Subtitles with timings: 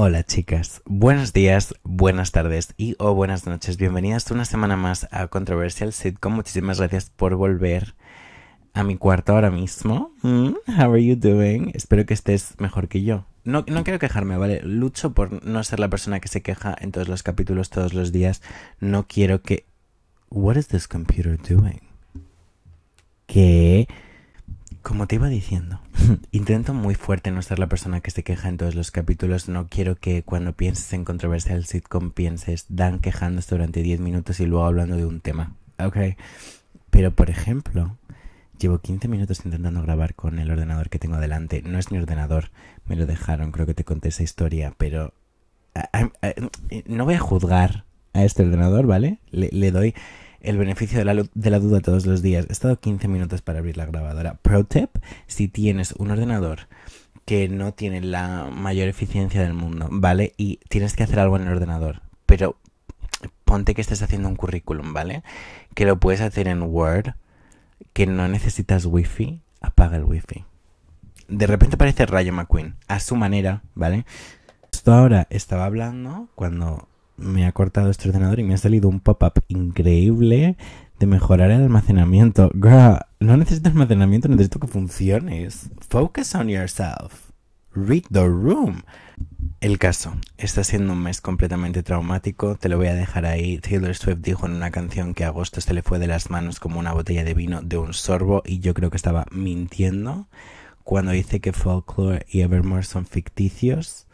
[0.00, 3.78] Hola chicas, buenos días, buenas tardes y o buenas noches.
[3.78, 6.34] Bienvenidas una semana más a Controversial Sitcom.
[6.34, 7.96] Muchísimas gracias por volver
[8.74, 10.12] a mi cuarto ahora mismo.
[10.22, 11.72] Mm, how are you doing?
[11.74, 13.26] Espero que estés mejor que yo.
[13.42, 14.60] No, no quiero quejarme, ¿vale?
[14.62, 18.12] Lucho por no ser la persona que se queja en todos los capítulos todos los
[18.12, 18.40] días.
[18.78, 19.66] No quiero que...
[20.30, 21.80] What is this computer doing?
[23.26, 23.88] Que...
[24.88, 25.80] Como te iba diciendo,
[26.32, 29.46] intento muy fuerte no ser la persona que se queja en todos los capítulos.
[29.46, 34.46] No quiero que cuando pienses en controversial sitcom pienses Dan quejándose durante 10 minutos y
[34.46, 35.52] luego hablando de un tema.
[35.78, 36.16] Ok.
[36.88, 37.98] Pero por ejemplo,
[38.58, 41.60] llevo 15 minutos intentando grabar con el ordenador que tengo delante.
[41.60, 42.50] No es mi ordenador,
[42.86, 45.12] me lo dejaron, creo que te conté esa historia, pero
[46.86, 49.18] no voy a juzgar a este ordenador, ¿vale?
[49.32, 49.94] Le, doy
[50.40, 51.04] el beneficio de
[51.50, 52.46] la, duda todos los días.
[52.48, 54.34] He estado 15 minutos para abrir la grabadora.
[54.34, 54.90] Pro tip,
[55.26, 56.68] si tienes un ordenador
[57.24, 60.32] que no tiene la mayor eficiencia del mundo, ¿vale?
[60.36, 62.56] Y tienes que hacer algo en el ordenador, pero
[63.44, 65.22] ponte que estés haciendo un currículum, ¿vale?
[65.74, 67.14] Que lo puedes hacer en Word,
[67.92, 70.44] que no necesitas wifi, apaga el wifi.
[71.28, 74.06] De repente aparece Rayo McQueen, a su manera, ¿vale?
[74.72, 79.00] Esto ahora estaba hablando cuando me ha cortado este ordenador y me ha salido un
[79.00, 80.56] pop-up increíble
[80.98, 82.50] de mejorar el almacenamiento.
[82.54, 85.70] Girl, no necesito almacenamiento, necesito que funciones.
[85.88, 87.30] Focus on yourself.
[87.74, 88.82] Read the room.
[89.60, 93.58] El caso, está siendo un mes completamente traumático, te lo voy a dejar ahí.
[93.58, 96.78] Taylor Swift dijo en una canción que agosto se le fue de las manos como
[96.78, 100.28] una botella de vino de un sorbo y yo creo que estaba mintiendo
[100.84, 104.06] cuando dice que Folklore y Evermore son ficticios.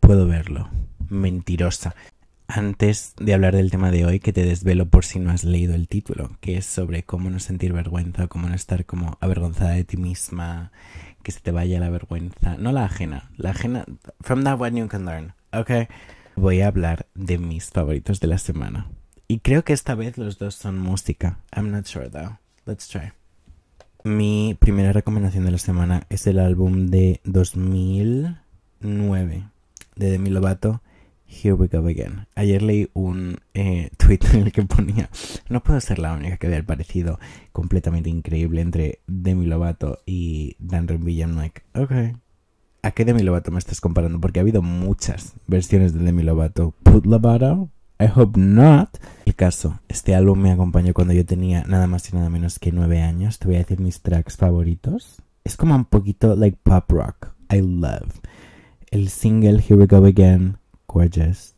[0.00, 0.68] Puedo verlo
[1.08, 1.94] mentirosa.
[2.46, 5.74] Antes de hablar del tema de hoy, que te desvelo por si no has leído
[5.74, 9.84] el título, que es sobre cómo no sentir vergüenza, cómo no estar como avergonzada de
[9.84, 10.72] ti misma,
[11.22, 13.84] que se te vaya la vergüenza, no la ajena, la ajena,
[14.20, 15.90] from that one you can learn, ok.
[16.36, 18.86] Voy a hablar de mis favoritos de la semana.
[19.26, 21.40] Y creo que esta vez los dos son música.
[21.54, 22.38] I'm not sure though.
[22.64, 23.12] Let's try.
[24.04, 29.44] Mi primera recomendación de la semana es el álbum de 2009
[29.96, 30.80] de Demi Lovato
[31.28, 32.26] Here we go again.
[32.34, 35.10] Ayer leí un eh, tweet en el que ponía,
[35.50, 37.20] no puedo ser la única que vea el parecido
[37.52, 41.52] completamente increíble entre Demi Lovato y Dan Villanueva.
[41.74, 41.92] Ok.
[42.82, 44.20] ¿A qué Demi Lovato me estás comparando?
[44.20, 46.74] Porque ha habido muchas versiones de Demi Lovato.
[46.82, 47.70] Put Lovato?
[48.00, 48.96] I hope not.
[49.26, 52.72] El caso, este álbum me acompañó cuando yo tenía nada más y nada menos que
[52.72, 53.38] nueve años.
[53.38, 55.20] Te voy a decir mis tracks favoritos.
[55.44, 57.34] Es como un poquito like pop rock.
[57.52, 58.20] I love.
[58.90, 60.57] El single Here We Go Again
[60.88, 61.54] Gorgeous.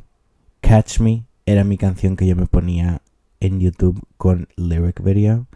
[0.60, 3.00] Catch Me era mi canción que yo me ponía
[3.40, 5.46] en YouTube con lyric video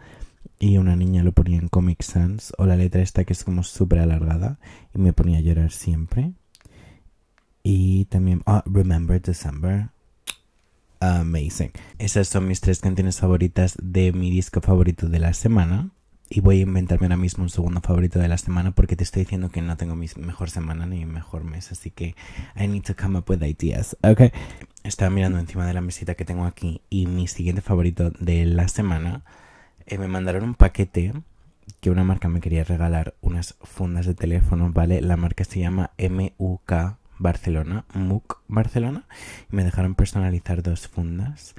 [0.57, 3.61] y una niña lo ponía en Comic Sans o la letra esta que es como
[3.63, 4.57] súper alargada
[4.93, 6.31] y me ponía a llorar siempre.
[7.61, 9.89] Y también oh, Remember December.
[10.99, 11.71] Amazing.
[11.99, 15.91] Esas son mis tres canciones favoritas de mi disco favorito de la semana.
[16.27, 19.23] Y voy a inventarme ahora mismo un segundo favorito de la semana porque te estoy
[19.23, 21.71] diciendo que no tengo mi mejor semana ni mi mejor mes.
[21.71, 22.15] Así que
[22.55, 23.95] I need to come up with ideas.
[24.01, 24.33] Ok.
[24.83, 28.67] Estaba mirando encima de la mesita que tengo aquí y mi siguiente favorito de la
[28.67, 29.23] semana.
[29.85, 31.13] Eh, me mandaron un paquete
[31.79, 35.01] que una marca me quería regalar unas fundas de teléfono, ¿vale?
[35.01, 39.05] La marca se llama MUK Barcelona, MUK Barcelona.
[39.51, 41.55] Y me dejaron personalizar dos fundas.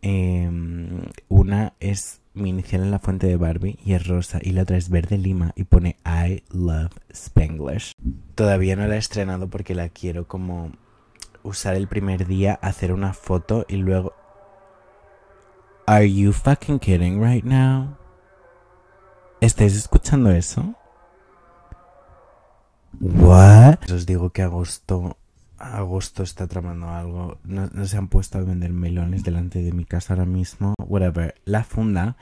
[0.00, 4.62] Em, una es mi inicial en la fuente de Barbie y es rosa y la
[4.62, 7.92] otra es verde lima y pone I love Spanglish.
[8.34, 10.72] Todavía no la he estrenado porque la quiero como
[11.42, 14.12] usar el primer día, hacer una foto y luego...
[15.86, 17.96] Are you fucking kidding right now?
[19.40, 20.74] ¿Estáis escuchando eso?
[23.00, 23.90] What?
[23.92, 25.16] Os digo que agosto
[25.58, 27.38] agosto está tramando algo.
[27.44, 30.74] No, se han puesto a vender melones delante de mi casa ahora mismo.
[30.86, 31.34] Whatever.
[31.44, 32.16] La funda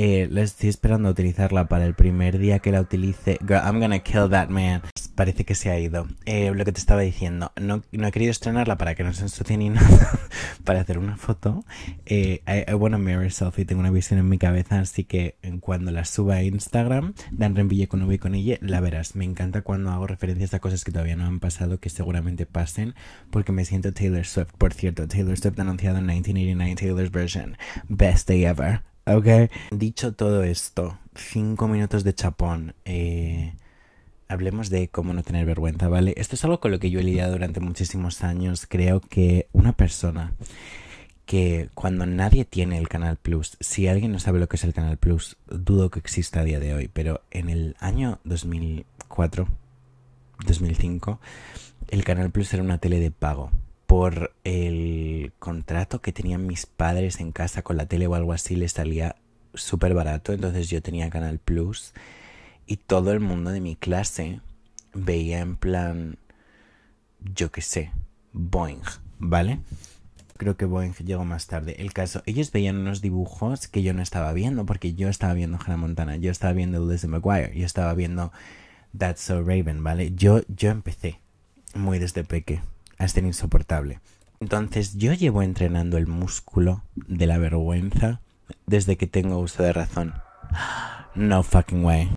[0.00, 3.36] eh, la estoy esperando utilizarla para el primer día que la utilice.
[3.40, 4.82] Girl, I'm gonna kill that man.
[5.18, 6.06] Parece que se ha ido.
[6.26, 9.22] Eh, lo que te estaba diciendo, no, no, he querido estrenarla para que no se
[9.22, 10.16] ensucie ni nada.
[10.62, 11.64] para hacer una foto.
[12.06, 13.64] Eh, I, I wanna mirror selfie.
[13.64, 17.88] Tengo una visión en mi cabeza, así que cuando la suba a Instagram, Dan Renville
[17.88, 19.16] con V y con ella, la verás.
[19.16, 22.94] Me encanta cuando hago referencias a cosas que todavía no han pasado, que seguramente pasen,
[23.30, 24.52] porque me siento Taylor Swift.
[24.56, 27.56] Por cierto, Taylor Swift anunciado en 1989 Taylor's version.
[27.88, 28.82] Best day ever.
[29.04, 29.50] Ok.
[29.72, 32.76] Dicho todo esto, cinco minutos de chapón.
[32.84, 33.54] Eh,
[34.28, 36.14] hablemos de cómo no tener vergüenza, ¿vale?
[36.16, 38.66] Esto es algo con lo que yo he lidiado durante muchísimos años.
[38.66, 40.34] Creo que una persona
[41.24, 44.72] que cuando nadie tiene el Canal Plus, si alguien no sabe lo que es el
[44.72, 49.48] Canal Plus, dudo que exista a día de hoy, pero en el año 2004,
[50.46, 51.20] 2005,
[51.88, 53.50] el Canal Plus era una tele de pago
[53.86, 58.56] por el contrato que tenían mis padres en casa con la tele o algo así,
[58.56, 59.16] les salía
[59.54, 60.32] súper barato.
[60.32, 61.94] Entonces yo tenía Canal Plus
[62.68, 64.40] y todo el mundo de mi clase
[64.92, 66.18] veía en plan,
[67.34, 67.90] yo qué sé,
[68.32, 68.82] Boeing,
[69.18, 69.60] ¿vale?
[70.36, 71.76] Creo que Boeing llegó más tarde.
[71.78, 75.58] El caso, ellos veían unos dibujos que yo no estaba viendo, porque yo estaba viendo
[75.58, 78.32] Hannah Montana, yo estaba viendo Lizzie McGuire, yo estaba viendo
[78.96, 80.12] That's So Raven, ¿vale?
[80.14, 81.20] Yo, yo empecé
[81.74, 82.60] muy desde peque
[82.98, 84.00] a ser insoportable.
[84.40, 88.20] Entonces yo llevo entrenando el músculo de la vergüenza
[88.66, 90.14] desde que tengo uso de razón.
[91.14, 92.10] No fucking way.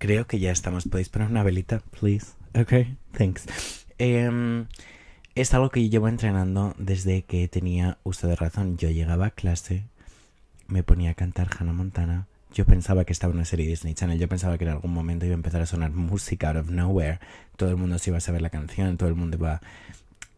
[0.00, 0.88] Creo que ya estamos.
[0.88, 2.28] ¿Podéis poner una velita, please?
[2.58, 2.72] Ok,
[3.12, 3.44] thanks.
[3.98, 4.64] Em,
[5.34, 8.78] es algo que llevo entrenando desde que tenía uso de razón.
[8.78, 9.84] Yo llegaba a clase,
[10.68, 12.28] me ponía a cantar Hannah Montana.
[12.54, 14.18] Yo pensaba que estaba en una serie Disney Channel.
[14.18, 17.20] Yo pensaba que en algún momento iba a empezar a sonar música out of nowhere.
[17.58, 19.60] Todo el mundo se iba a saber la canción, todo el mundo iba a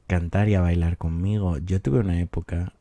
[0.08, 1.58] cantar y a bailar conmigo.
[1.58, 2.72] Yo tuve una época.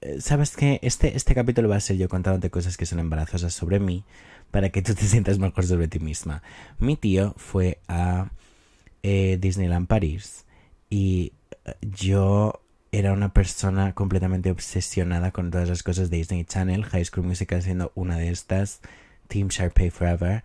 [0.00, 0.78] Eh, ¿Sabes qué?
[0.82, 4.04] Este, este capítulo va a ser yo contándote cosas que son embarazosas sobre mí
[4.50, 6.42] para que tú te sientas mejor sobre ti misma.
[6.78, 8.30] Mi tío fue a
[9.02, 10.44] eh, Disneyland París
[10.90, 11.32] y
[11.64, 12.62] eh, yo
[12.92, 17.62] era una persona completamente obsesionada con todas las cosas de Disney Channel, High School Musical
[17.62, 18.80] siendo una de estas,
[19.28, 20.42] Team Sharpay Forever,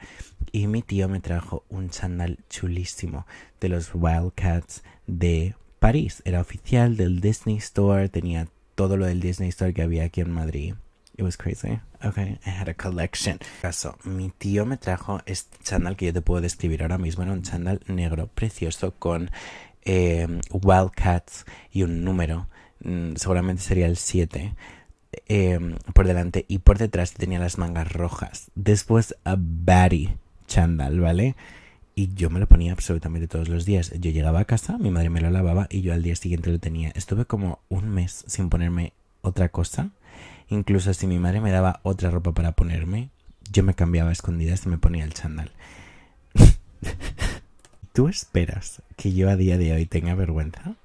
[0.52, 3.26] y mi tío me trajo un chándal chulísimo
[3.62, 6.22] de los Wildcats de París.
[6.26, 8.48] Era oficial del Disney Store, tenía
[8.82, 10.74] todo lo del Disney Store que había aquí en Madrid.
[11.16, 11.80] It was crazy.
[12.04, 13.38] Okay, I had a collection.
[13.62, 17.22] Caso, mi tío me trajo este chándal que yo te puedo describir ahora mismo.
[17.22, 19.30] Era un chándal negro precioso con
[19.84, 22.48] eh, Wildcats y un número.
[22.84, 24.56] Mm, seguramente sería el 7.
[25.28, 25.60] Eh,
[25.94, 28.50] por delante y por detrás tenía las mangas rojas.
[28.56, 30.16] Después a Batty
[30.48, 31.36] chándal, ¿vale?
[32.02, 33.92] Y yo me lo ponía absolutamente todos los días.
[34.00, 36.58] Yo llegaba a casa, mi madre me lo lavaba y yo al día siguiente lo
[36.58, 36.92] tenía.
[36.96, 39.92] Estuve como un mes sin ponerme otra cosa.
[40.50, 43.12] Incluso si mi madre me daba otra ropa para ponerme,
[43.52, 45.52] yo me cambiaba a escondidas y me ponía el chándal.
[47.94, 50.76] ¿Tú esperas que yo a día de hoy tenga vergüenza?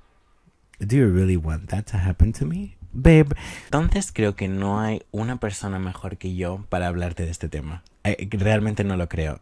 [0.80, 2.76] Do you really want that to happen to me?
[2.92, 3.34] Babe.
[3.64, 7.82] Entonces creo que no hay una persona mejor que yo para hablarte de este tema.
[8.04, 9.40] Eh, realmente no lo creo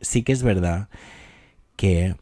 [0.00, 0.88] sí que es verdad
[1.76, 2.16] que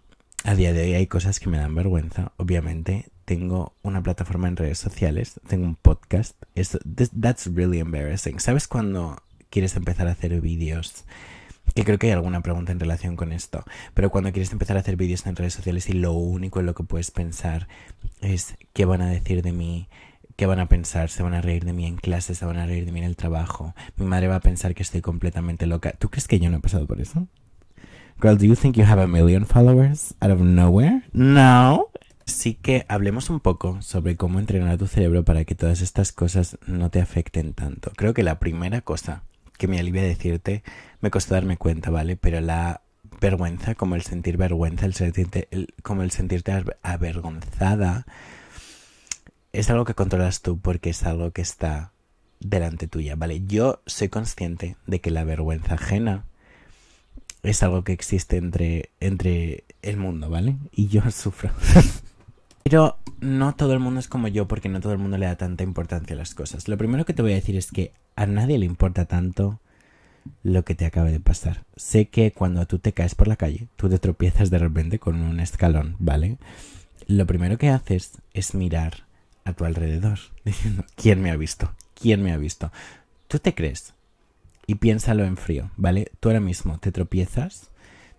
[0.44, 2.32] a día de hoy hay cosas que me dan vergüenza.
[2.36, 6.36] Obviamente, tengo una plataforma en redes sociales, tengo un podcast.
[7.20, 8.40] that's really embarrassing.
[8.40, 11.04] ¿Sabes cuando quieres empezar a hacer vídeos?
[11.74, 13.64] Que creo que hay alguna pregunta en relación con esto.
[13.94, 16.74] Pero cuando quieres empezar a hacer vídeos en redes sociales y lo único en lo
[16.74, 17.68] que puedes pensar
[18.20, 19.88] es qué van a decir de mí,
[20.36, 22.66] qué van a pensar, se van a reír de mí en clase, se van a
[22.66, 23.74] reír de mí en el trabajo.
[23.96, 25.92] Mi madre va a pensar que estoy completamente loca.
[25.92, 27.28] ¿Tú crees que yo no he pasado por eso?
[28.20, 31.02] Girl, do you think you have a million followers out of nowhere?
[31.12, 31.88] No.
[32.24, 36.58] Sí que hablemos un poco sobre cómo entrenar tu cerebro para que todas estas cosas
[36.66, 37.92] no te afecten tanto.
[37.96, 39.22] Creo que la primera cosa
[39.58, 40.62] que me alivia decirte,
[41.00, 42.16] me costó darme cuenta, ¿vale?
[42.16, 42.82] Pero la
[43.20, 45.48] vergüenza, como el sentir vergüenza, el sentirte,
[45.82, 48.06] como el sentirte avergonzada,
[49.52, 51.92] es algo que controlas tú porque es algo que está
[52.40, 53.42] delante tuya, ¿vale?
[53.46, 56.24] Yo soy consciente de que la vergüenza ajena
[57.42, 60.56] es algo que existe entre, entre el mundo, ¿vale?
[60.72, 61.50] Y yo sufro.
[62.62, 65.36] Pero no todo el mundo es como yo porque no todo el mundo le da
[65.36, 66.68] tanta importancia a las cosas.
[66.68, 69.60] Lo primero que te voy a decir es que a nadie le importa tanto
[70.44, 71.64] lo que te acaba de pasar.
[71.76, 75.20] Sé que cuando tú te caes por la calle, tú te tropiezas de repente con
[75.20, 76.38] un escalón, ¿vale?
[77.08, 79.04] Lo primero que haces es mirar
[79.44, 81.72] a tu alrededor, diciendo, ¿quién me ha visto?
[81.94, 82.70] ¿Quién me ha visto?
[83.26, 83.94] ¿Tú te crees
[84.66, 86.12] y piénsalo en frío, ¿vale?
[86.20, 87.70] Tú ahora mismo te tropiezas,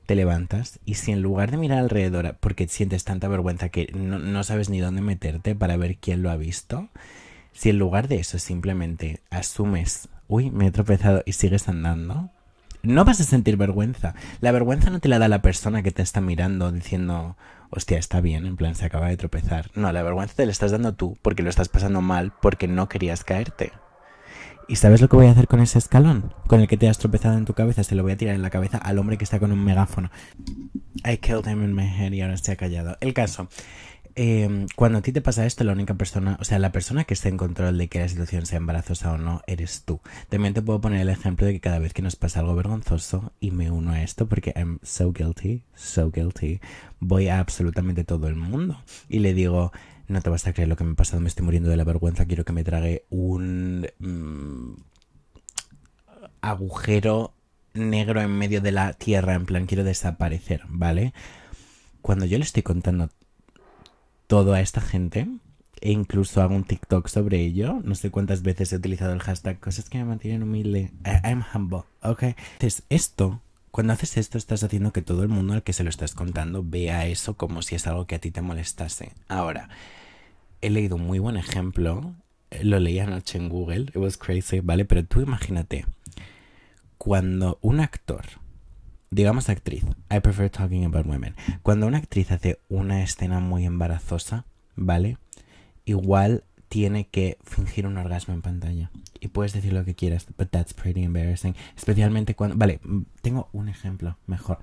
[0.05, 4.43] te levantas y si en lugar de mirar alrededor porque sientes tanta vergüenza que no,
[4.43, 6.89] sabes ni dónde meterte para ver quién lo ha visto,
[7.53, 12.31] si en lugar de eso simplemente asumes, uy, me he tropezado y sigues andando,
[12.81, 14.13] no vas a sentir vergüenza.
[14.41, 17.37] La vergüenza no te la da la persona que te está mirando diciendo,
[17.69, 19.71] hostia, está bien, en plan, se acaba de tropezar.
[19.73, 22.89] No, la vergüenza te la estás dando tú porque lo estás pasando mal porque no
[22.89, 23.71] querías caerte.
[24.67, 26.33] ¿Y sabes lo que voy a hacer con ese escalón?
[26.47, 28.41] Con el que te has tropezado en tu cabeza, se lo voy a tirar en
[28.41, 30.09] la cabeza al hombre que está con un megáfono.
[31.05, 32.97] I killed him in my head y ahora se ha callado.
[33.01, 33.49] El caso,
[34.15, 37.13] eh, cuando a ti te pasa esto, la única persona, o sea, la persona que
[37.13, 39.99] está en control de que la situación sea embarazosa o no, eres tú.
[40.29, 43.33] También te puedo poner el ejemplo de que cada vez que nos pasa algo vergonzoso,
[43.39, 46.61] y me uno a esto porque I'm so guilty, so guilty,
[46.99, 49.71] voy a absolutamente todo el mundo y le digo,
[50.13, 51.83] no te vas a creer lo que me ha pasado, me estoy muriendo de la
[51.83, 54.75] vergüenza, quiero que me trague un mm,
[56.41, 57.33] agujero
[57.73, 61.13] negro en medio de la tierra, en plan quiero desaparecer, ¿vale?
[62.03, 63.09] cuando yo le estoy contando
[64.27, 65.27] todo a esta gente,
[65.81, 69.59] e incluso hago un TikTok sobre ello, no sé cuántas veces he utilizado el hashtag
[69.59, 70.91] cosas que me mantienen humilde,
[71.23, 72.23] I'm humble, ok.
[72.23, 73.41] Entonces, esto,
[73.71, 76.61] cuando haces esto, estás haciendo que todo el mundo al que se lo estás contando
[76.63, 79.13] vea eso como si es algo que a ti te molestase.
[79.29, 79.69] Ahora,
[80.63, 82.15] he leído un muy buen ejemplo,
[82.61, 84.85] lo leí anoche en Google, it was crazy, ¿vale?
[84.85, 85.85] Pero tú imagínate,
[86.97, 88.23] cuando un actor
[89.13, 91.35] digamos actriz, I prefer talking about women.
[91.61, 95.17] Cuando una actriz hace una escena muy embarazosa, ¿vale?
[95.85, 98.89] Igual tiene que fingir un orgasmo en pantalla.
[99.19, 101.55] Y puedes decir lo que quieras, but that's pretty embarrassing.
[101.77, 102.57] Especialmente cuando...
[102.57, 102.79] Vale,
[103.21, 104.57] tengo un ejemplo mejor.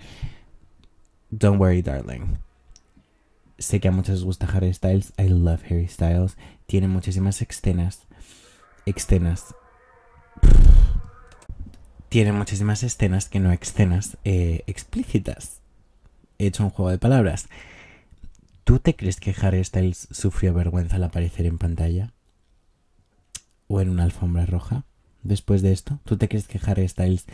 [1.31, 2.39] Don't worry, darling.
[3.61, 5.13] Sé que a muchos les gusta Harry Styles.
[5.19, 6.37] I love Harry Styles.
[6.67, 8.07] Tiene muchísimas escenas.
[8.87, 9.55] Escenas
[12.09, 15.61] tiene muchísimas escenas que no escenas eh, explícitas.
[16.39, 17.49] He hecho un juego de palabras.
[18.65, 22.13] ¿Tú te crees que Harry Styles sufrió vergüenza al aparecer en pantalla?
[23.69, 24.85] ¿O en una alfombra roja?
[25.23, 27.27] Después de esto, ¿tú te crees que Harry Styles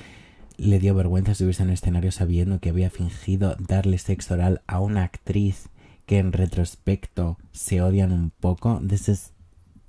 [0.58, 4.80] le dio vergüenza subirse en un escenario sabiendo que había fingido darle sexo oral a
[4.80, 5.70] una actriz
[6.06, 8.80] que en retrospecto se odian un poco?
[8.86, 9.32] This is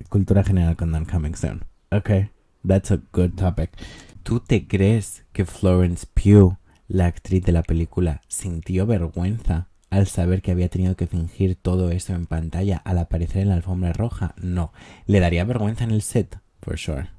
[0.10, 1.64] cultura general con Dan Coming Soon.
[1.92, 2.30] Okay,
[2.68, 3.72] that's a good topic.
[4.24, 6.58] ¿Tú te crees que Florence Pugh,
[6.88, 11.92] la actriz de la película, sintió vergüenza al saber que había tenido que fingir todo
[11.92, 14.36] eso en pantalla al aparecer en la alfombra roja?
[14.42, 14.74] No.
[15.06, 16.40] ¿Le daría vergüenza en el set?
[16.62, 17.10] For sure.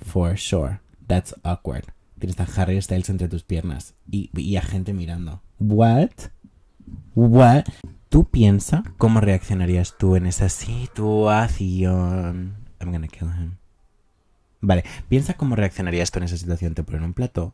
[0.00, 0.80] For sure.
[1.06, 1.84] That's awkward.
[2.18, 5.42] Tienes a Harry Styles entre tus piernas y, y a gente mirando.
[5.58, 6.30] What?
[7.14, 7.64] What?
[8.16, 12.54] ¿Tú piensa cómo reaccionarías tú en esa situación?
[12.80, 13.56] I'm gonna kill him.
[14.62, 16.72] Vale, piensa cómo reaccionarías tú en esa situación.
[16.72, 17.52] Te ponen un plato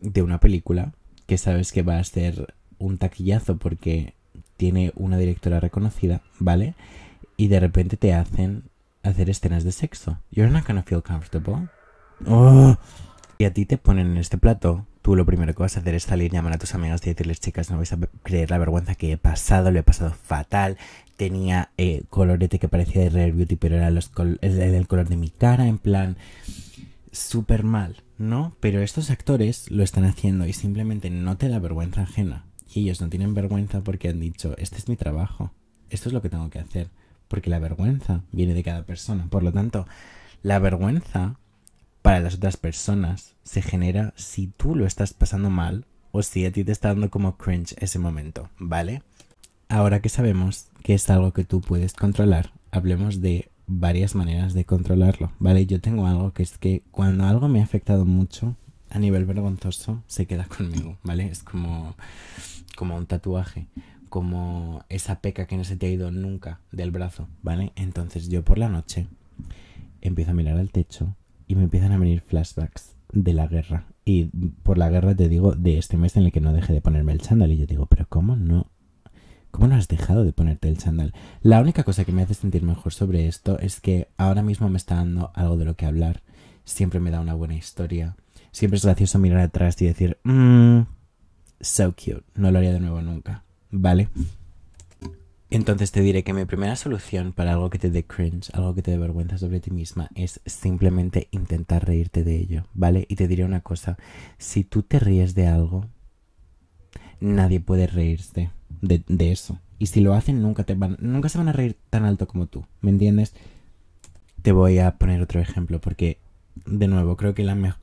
[0.00, 0.94] de una película
[1.26, 4.14] que sabes que va a ser un taquillazo porque
[4.56, 6.74] tiene una directora reconocida, ¿vale?
[7.36, 8.70] Y de repente te hacen
[9.02, 10.16] hacer escenas de sexo.
[10.30, 11.68] You're not gonna feel comfortable.
[12.26, 12.74] Oh.
[13.36, 15.94] Y a ti te ponen en este plato tú lo primero que vas a hacer
[15.94, 18.94] es salir, llamar a tus amigas y decirles, chicas, no vais a creer la vergüenza
[18.94, 20.76] que he pasado, lo he pasado fatal.
[21.16, 24.12] Tenía eh, colorete que parecía de Rare Beauty, pero era los
[24.42, 26.18] el, color de mi cara, en plan,
[27.10, 28.54] súper mal, ¿no?
[28.60, 32.44] Pero estos actores lo están haciendo y simplemente no te da vergüenza ajena.
[32.70, 35.52] Y ellos no tienen vergüenza porque han dicho, este es mi trabajo,
[35.88, 36.90] esto es lo que tengo que hacer.
[37.28, 39.26] Porque la vergüenza viene de cada persona.
[39.30, 39.86] Por lo tanto,
[40.42, 41.38] la vergüenza
[42.02, 46.52] para las otras personas se genera si tú lo estás pasando mal o si a
[46.52, 49.02] ti te está dando como cringe ese momento, ¿vale?
[49.68, 54.64] Ahora que sabemos que es algo que tú puedes controlar, hablemos de varias maneras de
[54.64, 55.66] controlarlo, ¿vale?
[55.66, 58.56] Yo tengo algo que es que cuando algo me ha afectado mucho
[58.90, 61.26] a nivel vergonzoso, se queda conmigo, ¿vale?
[61.26, 61.94] Es como,
[62.76, 63.66] como un tatuaje,
[64.08, 67.72] como esa peca que no se te ha ido nunca del brazo, ¿vale?
[67.76, 69.06] Entonces yo por la noche
[70.00, 71.14] empiezo a mirar al techo
[71.48, 73.86] y me empiezan a venir flashbacks de la guerra.
[74.04, 74.26] Y
[74.62, 77.12] por la guerra te digo de este mes en el que no dejé de ponerme
[77.12, 77.50] el chándal.
[77.50, 78.70] Y yo digo, pero ¿cómo no?
[79.50, 81.14] ¿Cómo no has dejado de ponerte el chándal?
[81.40, 84.76] La única cosa que me hace sentir mejor sobre esto es que ahora mismo me
[84.76, 86.22] está dando algo de lo que hablar.
[86.64, 88.16] Siempre me da una buena historia.
[88.50, 90.82] Siempre es gracioso mirar atrás y decir, mmm,
[91.60, 92.24] so cute.
[92.34, 93.44] No lo haría de nuevo nunca.
[93.70, 94.08] ¿Vale?
[95.50, 98.82] Entonces te diré que mi primera solución para algo que te dé cringe, algo que
[98.82, 103.06] te dé vergüenza sobre ti misma, es simplemente intentar reírte de ello, ¿vale?
[103.08, 103.96] Y te diré una cosa,
[104.36, 105.86] si tú te ríes de algo,
[107.20, 108.50] nadie puede reírse
[108.82, 109.58] de, eso.
[109.78, 112.46] Y si lo hacen, nunca, te van, nunca se van a reír tan alto como
[112.46, 113.34] tú, ¿me entiendes?
[114.42, 116.18] Te voy a poner otro ejemplo porque,
[116.66, 117.80] de nuevo, creo que la mejor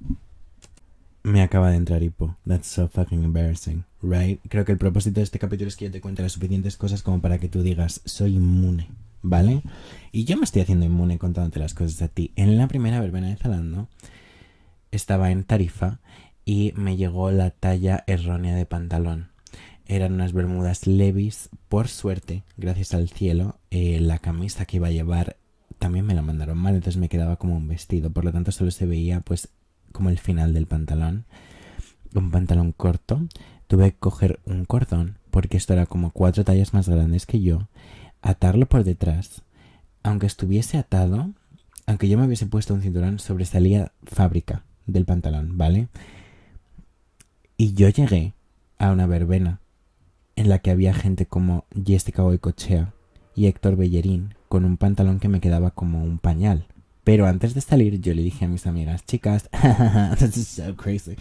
[1.25, 2.38] me acaba de entrar hipo.
[2.46, 4.39] That's so fucking embarrassing, right?
[4.48, 7.01] Creo que el propósito de este capítulo es que yo te cuente las suficientes cosas
[7.01, 8.89] como para que tú digas, soy inmune,
[9.24, 9.63] ¿vale?
[10.12, 12.32] Y yo me estoy haciendo inmune contándote las cosas a ti.
[12.36, 13.88] En la primera verbena de Zalando
[14.91, 16.00] estaba en Tarifa
[16.46, 19.29] y me llegó la talla errónea de pantalón.
[19.88, 21.50] Eran unas bermudas levis.
[21.70, 25.38] Por suerte, gracias al cielo, eh, la camisa que iba a llevar
[25.79, 28.12] también me la mandaron mal, entonces me quedaba como un vestido.
[28.12, 29.50] Por lo tanto, solo se veía pues
[29.96, 31.24] como el final del pantalón.
[32.14, 33.22] Un pantalón corto.
[33.68, 37.68] Tuve que coger un cordón, porque esto era como cuatro tallas más grandes que yo,
[38.22, 39.42] atarlo por detrás.
[40.04, 41.32] Aunque estuviese atado,
[41.88, 45.88] aunque yo me hubiese puesto un cinturón, sobresalía fábrica del pantalón, ¿vale?
[47.58, 48.34] Y yo llegué
[48.78, 49.62] a una verbena
[50.36, 52.94] en la que había gente como Jessica Cochea
[53.34, 56.68] y Héctor Bellerín con un pantalón que me quedaba como un pañal.
[57.05, 59.47] Pero antes de salir yo le dije a mis amigas, chicas,
[60.19, 61.15] this is so crazy.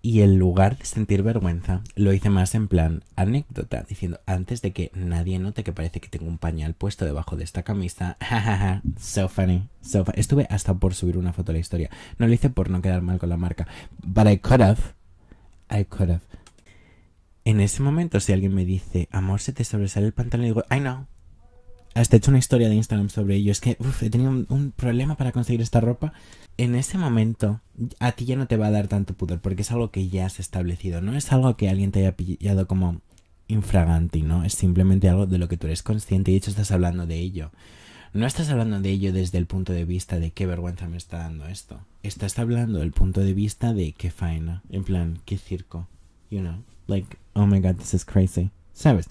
[0.00, 4.72] Y en lugar de sentir vergüenza, lo hice más en plan anécdota, diciendo antes de
[4.72, 8.16] que nadie note que parece que tengo un pañal puesto debajo de esta camisa.
[8.98, 10.18] so funny, so funny.
[10.18, 11.90] Estuve hasta por subir una foto de la historia.
[12.18, 13.68] No lo hice por no quedar mal con la marca.
[14.02, 14.80] But I could have.
[15.70, 16.22] I could have.
[17.44, 20.80] En ese momento, si alguien me dice, amor, se te sobresale el pantalón, digo, I
[20.80, 21.06] know,
[21.94, 23.52] hasta he hecho una historia de Instagram sobre ello.
[23.52, 26.12] Es que he tenido un, problema para conseguir esta ropa.
[26.56, 27.60] En ese momento,
[27.98, 30.26] a ti ya no te va a dar tanto pudor porque es algo que ya
[30.26, 31.00] has establecido.
[31.00, 33.00] No es algo que alguien te haya pillado como
[33.48, 34.44] infraganti, ¿no?
[34.44, 37.18] Es simplemente algo de lo que tú eres consciente y de hecho estás hablando de
[37.18, 37.50] ello.
[38.14, 41.18] No estás hablando de ello desde el punto de vista de qué vergüenza me está
[41.18, 41.80] dando esto.
[42.02, 44.62] Estás hablando del punto de vista de qué faena.
[44.68, 45.88] En plan, qué circo.
[46.30, 46.62] You know?
[46.86, 48.50] Like, oh my god, this is crazy.
[48.74, 49.06] ¿Sabes?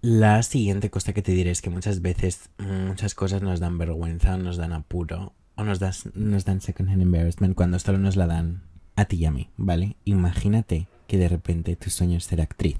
[0.00, 4.36] La siguiente cosa que te diré es que muchas veces muchas cosas nos dan vergüenza,
[4.36, 8.62] nos dan apuro o nos, das, nos dan second-hand embarrassment cuando solo nos la dan
[8.94, 9.96] a ti y a mí, ¿vale?
[10.04, 12.76] Imagínate que de repente tu sueño es ser actriz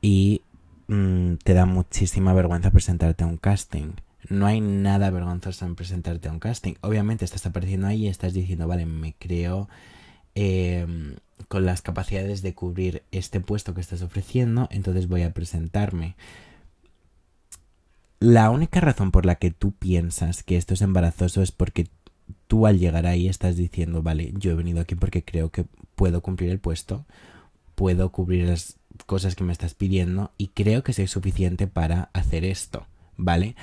[0.00, 0.42] y
[0.88, 3.92] mm, te da muchísima vergüenza presentarte a un casting.
[4.28, 6.74] No hay nada vergonzoso en presentarte a un casting.
[6.80, 9.68] Obviamente estás apareciendo ahí y estás diciendo, vale, me creo
[10.40, 11.16] Em,
[11.48, 16.14] con las capacidades de cubrir este puesto que estás ofreciendo, entonces voy a presentarme.
[18.20, 21.88] La única razón por la que tú piensas que esto es embarazoso es porque
[22.46, 25.64] tú al llegar ahí estás diciendo, vale, yo he venido aquí porque creo que
[25.94, 27.06] puedo cumplir el puesto,
[27.74, 28.76] puedo cubrir las
[29.06, 32.86] cosas que me estás pidiendo y creo que soy suficiente para hacer esto,
[33.16, 33.54] ¿vale?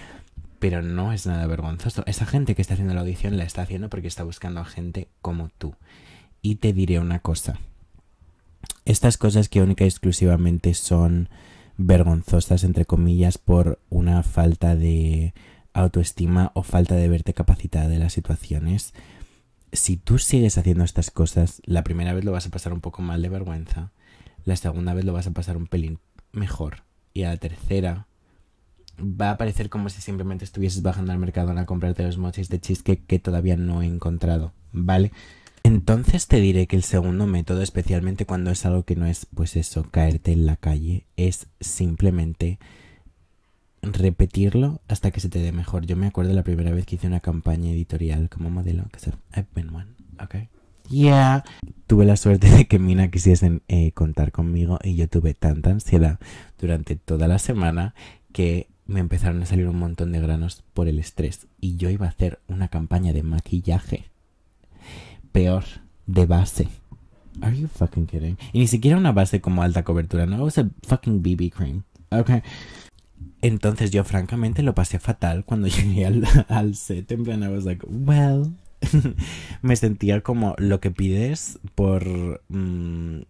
[0.59, 2.03] Pero no es nada vergonzoso.
[2.07, 5.09] Esa gente que está haciendo la audición la está haciendo porque está buscando a gente
[5.21, 5.75] como tú.
[6.41, 7.59] Y te diré una cosa.
[8.85, 11.29] Estas cosas que única y exclusivamente son
[11.77, 15.33] vergonzosas, entre comillas, por una falta de
[15.73, 18.93] autoestima o falta de verte capacitada de las situaciones.
[19.73, 23.01] Si tú sigues haciendo estas cosas, la primera vez lo vas a pasar un poco
[23.01, 23.91] mal de vergüenza,
[24.45, 25.99] la segunda vez lo vas a pasar un pelín
[26.31, 28.07] mejor y a la tercera
[28.99, 32.59] va a parecer como si simplemente estuvieses bajando al mercado a comprarte los mochis de
[32.59, 35.11] cheesecake que todavía no he encontrado, ¿vale?
[35.65, 39.55] Entonces te diré que el segundo método, especialmente cuando es algo que no es, pues
[39.55, 42.59] eso, caerte en la calle, es simplemente
[43.81, 45.87] repetirlo hasta que se te dé mejor.
[45.87, 49.09] Yo me acuerdo la primera vez que hice una campaña editorial como modelo, que se,
[49.35, 49.87] I've been one,
[50.23, 50.49] okay.
[50.87, 51.43] Yeah.
[51.87, 56.19] Tuve la suerte de que Mina quisiesen eh, contar conmigo y yo tuve tanta ansiedad
[56.61, 57.95] durante toda la semana
[58.31, 62.05] que me empezaron a salir un montón de granos por el estrés y yo iba
[62.05, 64.11] a hacer una campaña de maquillaje
[65.35, 65.65] peor
[66.07, 66.69] de base.
[67.41, 68.37] Are you fucking kidding?
[68.53, 70.51] Y ni siquiera una base como alta cobertura, no, a
[70.87, 71.83] fucking BB cream.
[72.09, 72.41] Okay.
[73.41, 77.11] Entonces yo francamente lo pasé fatal cuando llegué al, al set.
[77.11, 78.53] En plan, I was like, well.
[79.61, 83.21] me sentía como lo que pides por mm,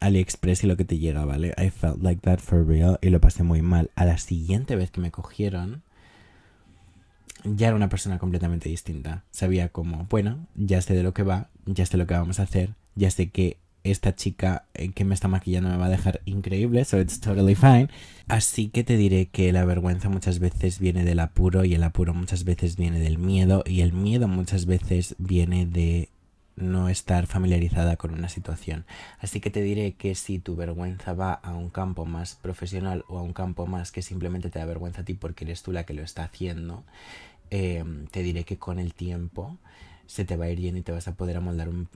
[0.00, 1.52] AliExpress y lo que te llega, ¿vale?
[1.58, 3.90] I felt like that for real y lo pasé muy mal.
[3.96, 5.82] A la siguiente vez que me cogieron,
[7.44, 9.24] ya era una persona completamente distinta.
[9.30, 12.44] Sabía como, bueno, ya sé de lo que va, ya sé lo que vamos a
[12.44, 16.20] hacer, ya sé que esta chica eh, que me está maquillando me va a dejar
[16.24, 17.88] increíble, so it's totally fine.
[18.26, 22.14] Así que te diré que la vergüenza muchas veces viene del apuro y el apuro
[22.14, 26.10] muchas veces viene del miedo y el miedo muchas veces viene de
[26.60, 28.84] no estar familiarizada con una situación.
[29.18, 33.18] Así que te diré que si tu vergüenza va a un campo más profesional o
[33.18, 35.84] a un campo más que simplemente te da vergüenza a ti porque eres tú la
[35.84, 36.84] que lo está haciendo,
[37.50, 39.56] Em, te diré que con el tiempo
[40.06, 41.88] se te va a ir yendo y te vas a poder amoldar un,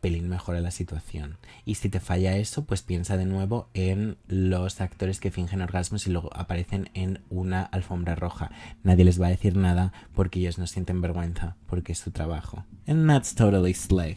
[0.00, 1.38] pelín mejor a la situación.
[1.64, 6.06] Y si te falla eso, pues piensa de nuevo en los actores que fingen orgasmos
[6.06, 8.50] y luego aparecen en una alfombra roja.
[8.82, 12.64] Nadie les va a decir nada porque ellos no sienten vergüenza, porque es su trabajo.
[12.86, 14.16] And that's totally slay.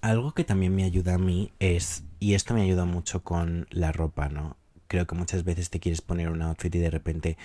[0.00, 3.92] Algo que también me ayuda a mí es, y esto me ayuda mucho con la
[3.92, 4.56] ropa, ¿no?
[4.88, 7.36] Creo que muchas veces te quieres poner un outfit y de repente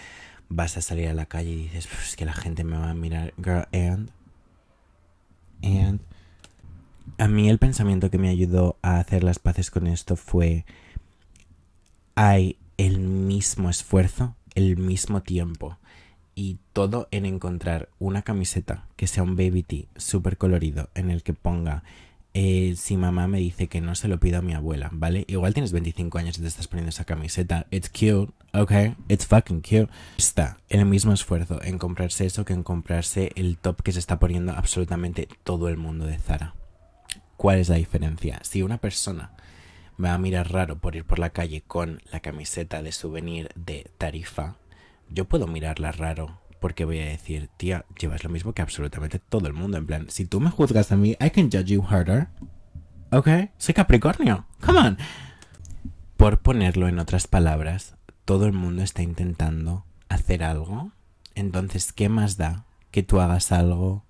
[0.49, 2.93] vas a salir a la calle y dices, es que la gente me va a
[2.93, 4.09] mirar, girl, and,
[5.61, 5.99] and,
[7.17, 10.65] a mí el pensamiento que me ayudó a hacer las paces con esto fue,
[12.15, 15.77] hay el mismo esfuerzo, el mismo tiempo
[16.35, 21.23] y todo en encontrar una camiseta que sea un baby tee súper colorido en el
[21.23, 21.83] que ponga
[22.37, 25.23] eh, si mamá me dice que no se lo pido a mi abuela, ¿vale?
[25.29, 27.65] Igual tienes 25 años y te estás poniendo esa camiseta.
[27.71, 28.97] It's cute, ok?
[29.07, 29.87] It's fucking cute.
[30.17, 34.19] Está el mismo esfuerzo en comprarse eso que en comprarse el top que se está
[34.19, 36.55] poniendo absolutamente todo el mundo de Zara.
[37.37, 38.39] ¿Cuál es la diferencia?
[38.43, 39.31] Si una persona
[39.97, 43.49] me va a mirar raro por ir por la calle con la camiseta de souvenir
[43.55, 44.55] de Tarifa,
[45.09, 49.47] yo puedo mirarla raro porque voy a decir, tía, llevas lo mismo que absolutamente todo
[49.47, 49.77] el mundo.
[49.77, 52.27] En plan, si tú me juzgas a mí, I can judge you harder.
[53.11, 53.27] ¿Ok?
[53.57, 54.45] Soy Capricornio.
[54.65, 54.97] Come on.
[56.17, 60.91] Por ponerlo en otras palabras, todo el mundo está intentando hacer algo.
[61.35, 64.04] Entonces, ¿qué más da que tú hagas algo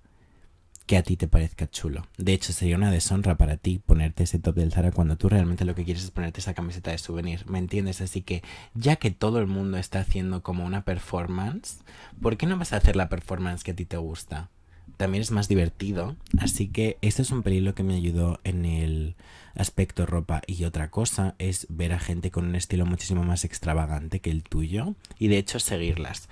[0.86, 2.06] que a ti te parezca chulo.
[2.16, 5.64] De hecho, sería una deshonra para ti ponerte ese top del Zara cuando tú realmente
[5.64, 8.00] lo que quieres es ponerte esa camiseta de souvenir, ¿me entiendes?
[8.00, 8.42] Así que
[8.74, 11.78] ya que todo el mundo está haciendo como una performance,
[12.22, 14.48] ¿por qué no vas a hacer la performance que a ti te gusta?
[14.96, 19.16] También es más divertido, así que esto es un peligro que me ayudó en el
[19.54, 24.20] aspecto ropa y otra cosa es ver a gente con un estilo muchísimo más extravagante
[24.20, 26.28] que el tuyo y de hecho seguirlas.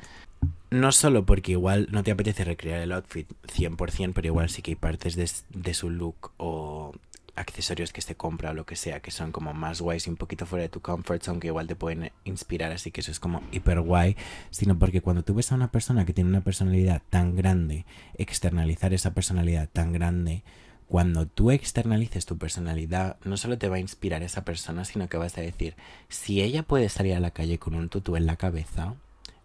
[0.70, 4.72] No solo porque igual no te apetece recrear el outfit 100%, pero igual sí que
[4.72, 6.92] hay partes de, su look o
[7.37, 10.16] accesorios que se compra o lo que sea que son como más guays y un
[10.16, 13.18] poquito fuera de tu comfort zone que igual te pueden inspirar así que eso es
[13.18, 14.16] como hiper guay
[14.50, 17.87] sino porque cuando tú ves a una persona que tiene una personalidad tan grande
[18.18, 20.44] externalizar esa personalidad tan grande
[20.87, 25.16] cuando tú externalices tu personalidad no solo te va a inspirar esa persona sino que
[25.16, 25.74] vas a decir
[26.09, 28.94] si ella puede salir a la calle con un tutú en la cabeza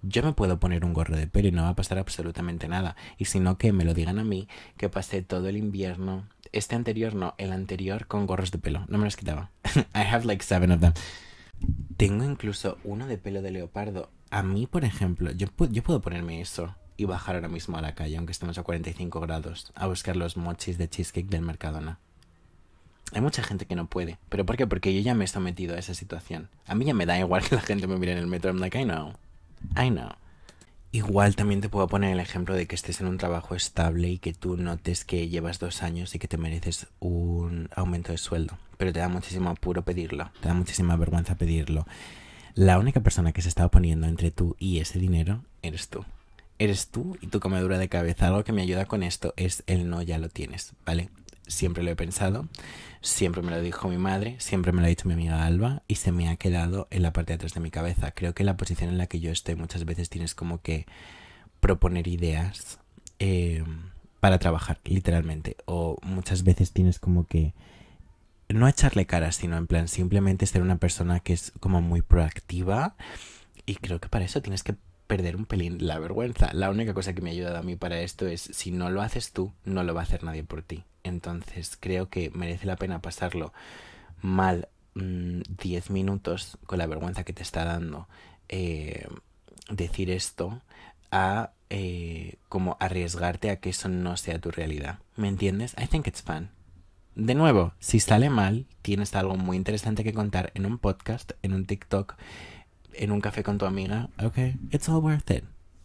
[0.01, 2.95] yo me puedo poner un gorro de pelo y no va a pasar absolutamente nada.
[3.17, 6.75] Y si no, que me lo digan a mí, que pasé todo el invierno, este
[6.75, 8.85] anterior no, el anterior con gorros de pelo.
[8.87, 9.51] No me los quitaba.
[9.93, 10.93] I have like seven of them.
[11.97, 14.09] Tengo incluso uno de pelo de leopardo.
[14.31, 17.95] A mí, por ejemplo, yo, yo puedo ponerme eso y bajar ahora mismo a la
[17.95, 21.99] calle, aunque estemos a 45 grados, a buscar los mochis de cheesecake del Mercadona.
[23.13, 24.19] Hay mucha gente que no puede.
[24.29, 24.67] ¿Pero por qué?
[24.67, 26.49] Porque yo ya me he sometido a esa situación.
[26.67, 28.51] A mí ya me da igual que la gente me mire en el metro.
[28.51, 29.13] I'm like, I know.
[29.75, 30.11] I know.
[30.91, 34.17] Igual también te puedo poner el ejemplo de que estés en un trabajo estable y
[34.17, 38.57] que tú notes que llevas dos años y que te mereces un aumento de sueldo,
[38.77, 41.85] pero te da muchísimo apuro pedirlo, te da muchísima vergüenza pedirlo.
[42.55, 46.05] La única persona que se está oponiendo entre tú y ese dinero eres tú.
[46.57, 48.27] Eres tú y tu comedura de cabeza.
[48.27, 51.09] Algo que me ayuda con esto es el no ya lo tienes, ¿vale?
[51.49, 52.47] Siempre lo he pensado
[53.01, 55.95] Siempre me lo dijo mi madre, siempre me lo ha dicho mi amiga Alba y
[55.95, 58.11] se me ha quedado en la parte de atrás de mi cabeza.
[58.11, 60.85] Creo que la posición en la que yo estoy muchas veces tienes como que
[61.61, 62.79] proponer ideas
[63.19, 63.63] eh,
[64.19, 65.55] para trabajar, literalmente.
[65.63, 67.53] O muchas veces tienes como que
[68.49, 72.97] no echarle cara, sino en plan simplemente ser una persona que es como muy proactiva.
[73.65, 74.75] Y creo que para eso tienes que
[75.07, 76.51] perder un pelín la vergüenza.
[76.51, 79.01] La única cosa que me ha ayudado a mí para esto es si no lo
[79.01, 80.83] haces tú, no lo va a hacer nadie por ti.
[81.03, 83.53] Entonces creo que merece la pena pasarlo
[84.21, 88.07] mal 10 mm, minutos con la vergüenza que te está dando
[88.49, 89.07] eh,
[89.69, 90.61] decir esto
[91.11, 94.99] a eh, como arriesgarte a que eso no sea tu realidad.
[95.15, 95.75] ¿Me entiendes?
[95.81, 96.49] I think it's fun.
[97.15, 101.53] De nuevo, si sale mal, tienes algo muy interesante que contar en un podcast, en
[101.53, 102.15] un TikTok,
[102.93, 104.09] en un café con tu amiga.
[104.23, 104.37] Ok,
[104.71, 105.43] it's all worth it.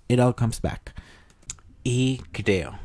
[0.09, 0.95] It all comes back.
[1.83, 2.79] Y creo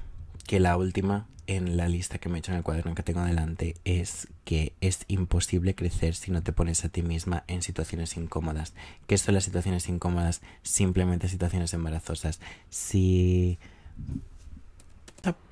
[0.49, 3.23] que la última en la lista que me he hecho en el cuaderno que tengo
[3.23, 8.17] delante es que es imposible crecer si no te pones a ti misma en situaciones
[8.17, 8.73] incómodas.
[9.05, 10.41] ¿Qué son las situaciones incómodas?
[10.63, 12.39] Simplemente situaciones embarazosas.
[12.71, 13.59] Si...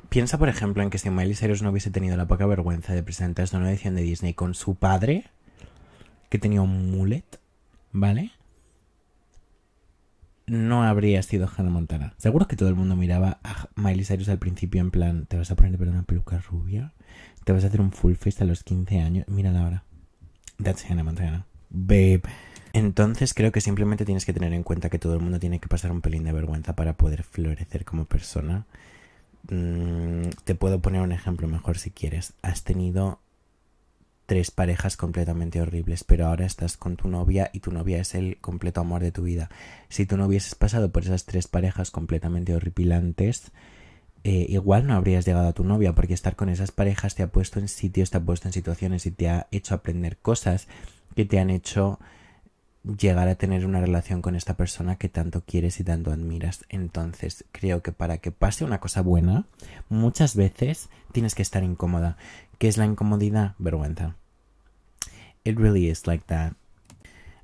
[0.10, 3.04] Piensa, por ejemplo, en que si Miley Cyrus no hubiese tenido la poca vergüenza de
[3.04, 5.26] presentar su nueva edición de Disney con su padre,
[6.30, 7.40] que tenía un mullet,
[7.92, 8.32] ¿vale?
[10.48, 12.14] No habría sido Hannah Montana.
[12.18, 15.52] Seguro que todo el mundo miraba a Miley Cyrus al principio en plan, ¿te vas
[15.52, 16.94] a poner una peluca rubia?
[17.44, 19.28] ¿Te vas a hacer un full face a los 15 años?
[19.28, 19.84] Mírala ahora.
[20.62, 21.46] That's Hannah Montana.
[21.70, 22.22] Babe.
[22.74, 25.68] Entonces creo que simplemente tienes que tener en cuenta que todo el mundo tiene que
[25.68, 28.66] pasar un pelín de vergüenza para poder florecer como persona.
[29.50, 32.34] Mm, te puedo poner un ejemplo mejor si quieres.
[32.42, 33.20] Has tenido
[34.28, 38.38] tres parejas completamente horribles, pero ahora estás con tu novia y tu novia es el
[38.40, 39.50] completo amor de tu vida.
[39.90, 43.52] Si tú no hubieses pasado por esas tres parejas completamente horripilantes,
[44.26, 47.28] eh, igual no habrías llegado a tu novia, porque estar con esas parejas te ha
[47.28, 50.68] puesto en sitios, te ha puesto en situaciones y te ha hecho aprender cosas
[51.16, 51.98] que te han hecho
[52.98, 56.66] llegar a tener una relación con esta persona que tanto quieres y tanto admiras.
[56.70, 59.46] Entonces, creo que para que pase una cosa buena,
[59.90, 62.18] muchas veces tienes que estar incómoda.
[62.58, 63.56] ¿Qué es la incomodidad?
[63.58, 64.16] Vergüenza.
[65.44, 66.54] It really is like that.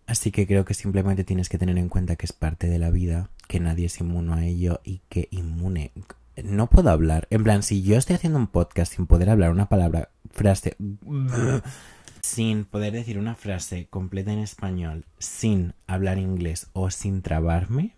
[0.06, 2.90] Así que creo que simplemente tienes que tener en cuenta que es parte de la
[2.90, 5.92] vida, que nadie es inmuno a ello y que inmune.
[6.44, 7.28] No puedo hablar.
[7.30, 10.76] En plan, si yo estoy haciendo un podcast sin poder hablar una palabra, frase,
[12.24, 17.96] sin poder decir una frase completa en español, sin hablar inglés o sin trabarme,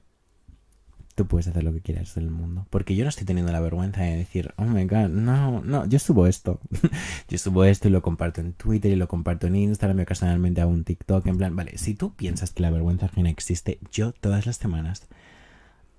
[1.14, 2.66] tú puedes hacer lo que quieras del mundo.
[2.72, 6.00] Porque yo no estoy teniendo la vergüenza de decir, oh my god, no, no, yo
[6.00, 6.60] subo esto.
[7.30, 10.60] yo subo esto y lo comparto en Twitter y lo comparto en Instagram y ocasionalmente
[10.60, 11.28] hago un TikTok.
[11.28, 15.08] En plan, vale, si tú piensas que la vergüenza ajena existe, yo todas las semanas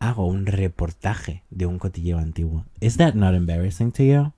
[0.01, 2.67] hago un reportaje de un cotilleo antiguo.
[2.81, 4.33] ¿Is that not embarrassing to you?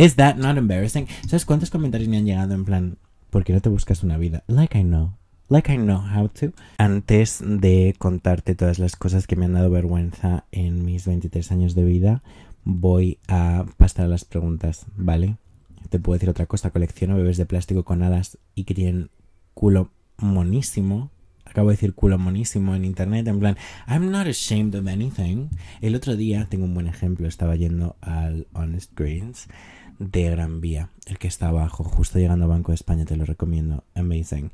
[0.00, 1.06] Is that not embarrassing?
[1.28, 2.96] ¿Sabes cuántos comentarios me han llegado en plan,
[3.28, 4.44] ¿por qué no te buscas una vida?
[4.46, 5.12] Like I know.
[5.50, 6.54] Like I know how to.
[6.78, 11.74] Antes de contarte todas las cosas que me han dado vergüenza en mis 23 años
[11.74, 12.22] de vida,
[12.64, 15.36] voy a pasar a las preguntas, ¿vale?
[15.90, 19.10] Te puedo decir otra cosa, colecciono bebés de plástico con alas y que tienen
[19.52, 21.10] culo monísimo.
[21.44, 25.48] Acabo de decir culo monísimo en internet, en plan, I'm not ashamed of anything.
[25.82, 29.46] El otro día, tengo un buen ejemplo, estaba yendo al Honest Greens
[30.00, 33.26] de Gran Vía, el que está abajo, justo llegando a Banco de España, te lo
[33.26, 34.50] recomiendo, amazing.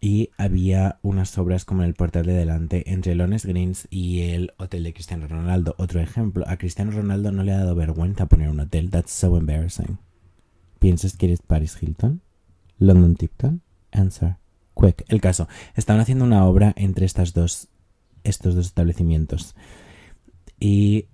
[0.00, 4.22] Y había unas obras como en el portal de delante entre el Honest Greens y
[4.22, 5.74] el hotel de Cristiano Ronaldo.
[5.76, 9.36] Otro ejemplo, a Cristiano Ronaldo no le ha dado vergüenza poner un hotel, that's so
[9.36, 9.98] embarrassing.
[10.78, 12.22] ¿Piensas que eres Paris Hilton?
[12.78, 13.60] ¿London Tipton?
[13.92, 14.36] Answer.
[14.74, 15.04] Quick.
[15.08, 15.46] El caso.
[15.74, 17.68] Estaban haciendo una obra entre estas dos,
[18.24, 19.54] estos dos establecimientos.
[20.58, 21.06] Y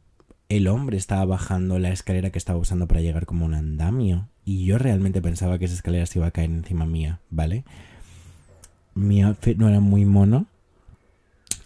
[0.48, 4.28] el hombre estaba bajando la escalera que estaba usando para llegar como un andamio.
[4.44, 7.64] Y yo realmente pensaba que esa escalera se iba a caer encima mía, ¿vale?
[8.94, 10.46] Mi outfit no era muy mono.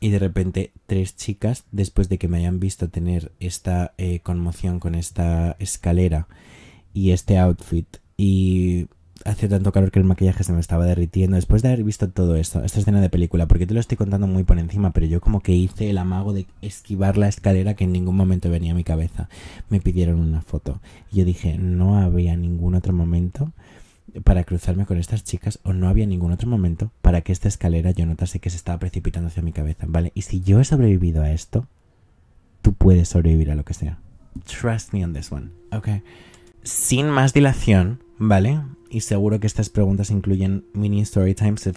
[0.01, 4.79] Y de repente tres chicas, después de que me hayan visto tener esta eh, conmoción
[4.79, 6.29] con esta escalera
[6.95, 8.87] y este outfit y
[9.25, 11.37] hace tanto calor que el maquillaje se me estaba derritiendo.
[11.37, 14.27] Después de haber visto todo esto, esta escena de película, porque te lo estoy contando
[14.27, 17.85] muy por encima, pero yo como que hice el amago de esquivar la escalera que
[17.85, 19.29] en ningún momento venía a mi cabeza.
[19.69, 20.81] Me pidieron una foto.
[21.13, 23.53] Y yo dije, no había ningún otro momento
[24.25, 27.91] para cruzarme con estas chicas o no había ningún otro momento para que esta escalera
[27.91, 30.13] yo notase que se estaba precipitando hacia mi cabeza, ¿vale?
[30.15, 31.67] Y si yo he sobrevivido a esto,
[32.63, 33.99] tú puedes sobrevivir a lo que sea.
[34.45, 35.89] Trust me on this one, ¿ok?
[36.63, 38.61] Sin más dilación, ¿vale?
[38.91, 41.71] Y seguro que estas preguntas incluyen mini story times.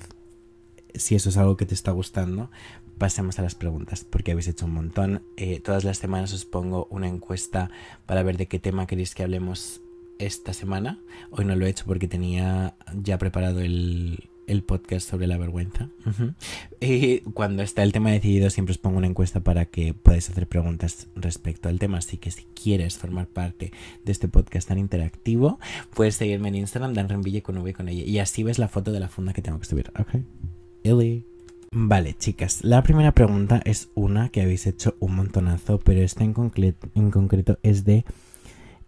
[0.94, 2.50] Si eso es algo que te está gustando,
[2.98, 5.24] pasemos a las preguntas, porque habéis hecho un montón.
[5.38, 7.70] Eh, todas las semanas os pongo una encuesta
[8.06, 9.82] para ver de qué tema queréis que hablemos
[10.20, 11.00] esta semana.
[11.32, 15.90] Hoy no lo he hecho porque tenía ya preparado el, el podcast sobre la vergüenza.
[16.80, 20.48] Y cuando está el tema decidido, siempre os pongo una encuesta para que podáis hacer
[20.48, 22.00] preguntas respecto al tema.
[22.00, 23.72] Así que si quieres formar parte
[24.04, 25.60] de este podcast tan interactivo,
[25.94, 28.04] puedes seguirme en Instagram, Dan Renville con V con ella.
[28.04, 29.92] Y así ves la foto de la funda que tengo que subir.
[30.00, 30.22] Ok.
[30.84, 31.26] Illy.
[31.74, 36.36] Vale, chicas, la primera pregunta es una que habéis hecho un montonazo, pero esta en,
[36.96, 38.04] en concreto es de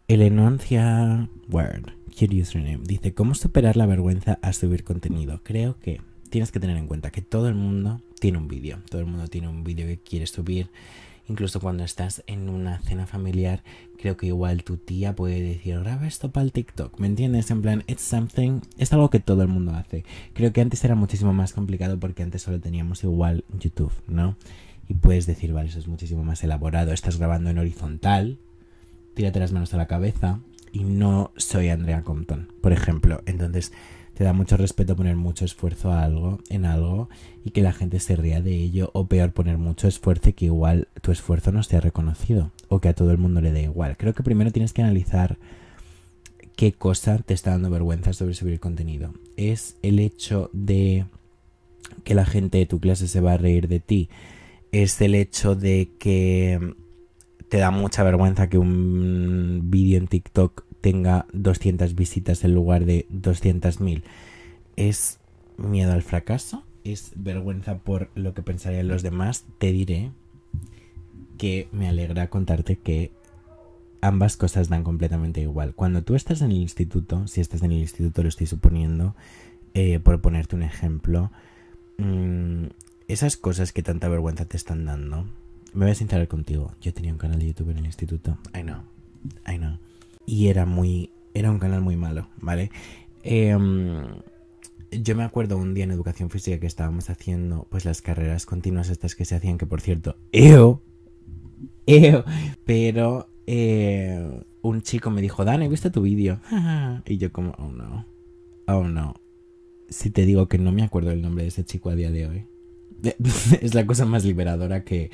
[0.09, 1.93] Elenancia Word.
[2.07, 2.81] Cute username.
[2.83, 5.41] Dice, ¿cómo superar la vergüenza a subir contenido?
[5.43, 8.79] Creo que tienes que tener en cuenta que todo el mundo tiene un vídeo.
[8.89, 10.69] Todo el mundo tiene un vídeo que quiere subir.
[11.29, 13.63] Incluso cuando estás en una cena familiar,
[13.97, 16.99] creo que igual tu tía puede decir, graba esto para el TikTok.
[16.99, 17.49] ¿Me entiendes?
[17.49, 18.59] En plan, it's something.
[18.77, 20.03] Es algo que todo el mundo hace.
[20.33, 24.35] Creo que antes era muchísimo más complicado porque antes solo teníamos igual YouTube, ¿no?
[24.89, 26.91] Y puedes decir, vale, eso es muchísimo más elaborado.
[26.91, 28.37] Estás grabando en horizontal.
[29.13, 30.39] Tírate las manos a la cabeza
[30.71, 33.21] y no soy Andrea Compton, por ejemplo.
[33.25, 33.71] Entonces
[34.15, 37.09] te da mucho respeto poner mucho esfuerzo a algo, en algo
[37.43, 40.45] y que la gente se ría de ello o peor poner mucho esfuerzo y que
[40.45, 43.97] igual tu esfuerzo no sea reconocido o que a todo el mundo le dé igual.
[43.97, 45.37] Creo que primero tienes que analizar
[46.55, 49.13] qué cosa te está dando vergüenza sobre subir contenido.
[49.37, 51.05] ¿Es el hecho de
[52.03, 54.09] que la gente de tu clase se va a reír de ti?
[54.71, 56.75] ¿Es el hecho de que
[57.49, 63.07] te da mucha vergüenza que un vídeo en TikTok tenga 200 visitas en lugar de
[63.09, 64.03] 200.000.
[64.75, 65.19] ¿Es
[65.57, 66.63] miedo al fracaso?
[66.83, 69.45] ¿Es vergüenza por lo que pensarían los demás?
[69.59, 70.11] Te diré
[71.37, 73.11] que me alegra contarte que
[74.01, 75.73] ambas cosas dan completamente igual.
[75.73, 79.15] Cuando tú estás en el instituto, si estás en el instituto lo estoy suponiendo,
[79.73, 81.31] eh, por ponerte un ejemplo,
[81.97, 82.65] mm,
[83.07, 85.25] esas cosas que tanta vergüenza te están dando,
[85.73, 86.71] me voy a sincerar contigo.
[86.81, 88.37] Yo tenía un canal de YouTube en el instituto.
[88.53, 88.81] I know.
[89.47, 89.77] I know.
[90.25, 91.11] Y era muy.
[91.33, 92.69] Era un canal muy malo, ¿vale?
[93.23, 94.03] Em,
[94.91, 98.89] yo me acuerdo un día en educación física que estábamos haciendo pues las carreras continuas
[98.89, 100.81] estas que se hacían, que por cierto, ¡eo!
[101.87, 102.23] ¡eo!
[102.65, 106.39] Pero eh, un chico me dijo, Dan, he visto tu vídeo.
[107.05, 108.05] y yo como, oh no,
[108.67, 109.15] oh no.
[109.89, 112.27] Si te digo que no me acuerdo el nombre de ese chico a día de
[112.27, 112.45] hoy.
[113.61, 115.11] es la cosa más liberadora que,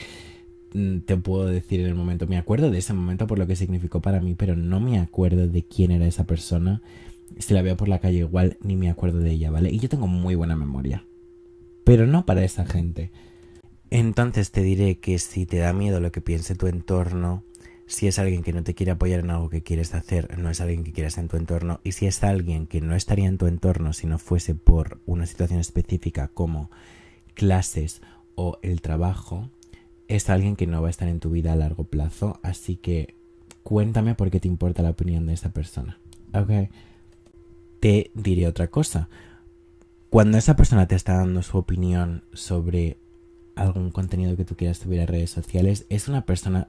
[0.70, 2.28] te puedo decir en el momento.
[2.28, 5.48] Me acuerdo de ese momento por lo que significó para mí, pero no me acuerdo
[5.48, 6.82] de quién era esa persona.
[7.38, 9.72] Si la veo por la calle igual, ni me acuerdo de ella, ¿vale?
[9.72, 11.06] Y yo tengo muy buena memoria.
[11.84, 13.12] Pero no para esa gente.
[13.90, 17.44] Entonces te diré que si te da miedo lo que piense tu entorno,
[17.88, 20.62] si es alguien que no te quiere apoyar en algo que quieres hacer, no es
[20.62, 23.48] alguien que quieras en tu entorno, y si es alguien que no estaría en tu
[23.48, 26.70] entorno si no fuese por una situación específica como
[27.34, 28.04] clases
[28.36, 29.50] o el trabajo,
[30.10, 33.16] es alguien que no va a estar en tu vida a largo plazo, así que
[33.64, 36.00] cuéntame por qué te importa la opinión de esa persona.
[36.34, 36.70] Ok.
[37.80, 39.08] Te diré otra cosa.
[40.10, 42.98] Cuando esa persona te está dando su opinión sobre
[43.56, 46.68] algún contenido que tú quieras subir a redes sociales, es una persona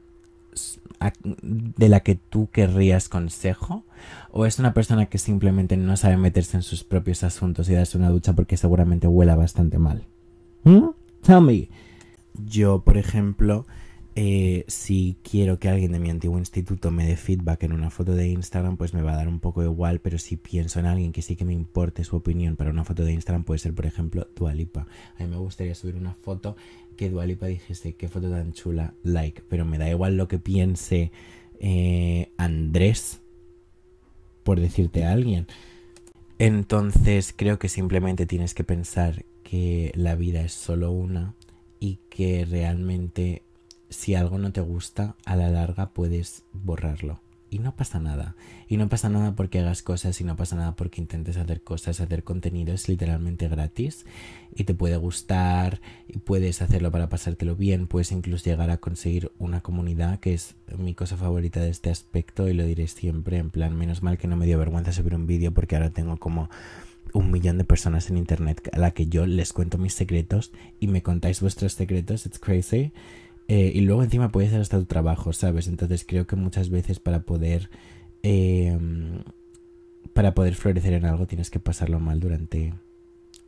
[1.42, 3.84] de la que tú querrías consejo
[4.32, 7.96] o es una persona que simplemente no sabe meterse en sus propios asuntos y darse
[7.96, 10.04] una ducha porque seguramente huela bastante mal.
[10.64, 10.88] ¿Mm?
[11.22, 11.68] Tell me.
[12.46, 13.66] Yo, por ejemplo,
[14.16, 18.14] eh, si quiero que alguien de mi antiguo instituto me dé feedback en una foto
[18.14, 21.12] de Instagram, pues me va a dar un poco igual, pero si pienso en alguien
[21.12, 23.86] que sí que me importe su opinión para una foto de Instagram, puede ser, por
[23.86, 24.86] ejemplo, Dualipa.
[25.18, 26.56] A mí me gustaría subir una foto
[26.96, 31.12] que Dualipa dijese, qué foto tan chula, like, pero me da igual lo que piense
[31.60, 33.20] eh, Andrés,
[34.42, 35.46] por decirte a alguien.
[36.38, 41.34] Entonces creo que simplemente tienes que pensar que la vida es solo una
[41.80, 43.42] y que realmente
[43.88, 48.36] si algo no te gusta, a la larga puedes borrarlo y no pasa nada.
[48.68, 52.00] Y no pasa nada porque hagas cosas y no pasa nada porque intentes hacer cosas.
[52.00, 54.06] Hacer contenido es literalmente gratis
[54.54, 57.88] y te puede gustar y puedes hacerlo para pasártelo bien.
[57.88, 62.48] Puedes incluso llegar a conseguir una comunidad que es mi cosa favorita de este aspecto
[62.48, 63.38] y lo diré siempre.
[63.38, 66.16] En plan, menos mal que no me dio vergüenza subir un vídeo porque ahora tengo
[66.18, 66.48] como
[67.12, 70.86] un millón de personas en internet a la que yo les cuento mis secretos y
[70.86, 72.26] me contáis vuestros secretos.
[72.26, 72.92] It's crazy.
[73.48, 75.66] Eh, y luego encima puede ser hasta tu trabajo, ¿sabes?
[75.66, 77.70] Entonces creo que muchas veces para poder...
[78.22, 79.22] Em,
[80.12, 82.74] para poder florecer en algo tienes que pasarlo mal durante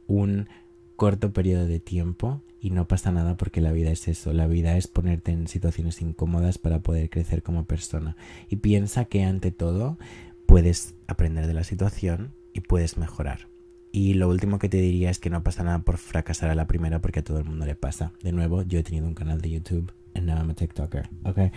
[0.07, 0.49] un
[0.97, 4.77] corto periodo de tiempo y no pasa nada porque la vida es eso, la vida
[4.77, 8.17] es ponerte en situaciones incómodas para poder crecer como persona.
[8.49, 9.99] Y piensa que ante todo
[10.47, 13.52] puedes aprender de la situación y puedes mejorar.
[13.93, 16.67] Y lo último que te diría es que no pasa nada por fracasar a la
[16.67, 18.13] primera porque a todo el mundo le pasa.
[18.23, 21.53] De nuevo, yo he tenido un canal de YouTube and now I'm a TikToker, ¿ok?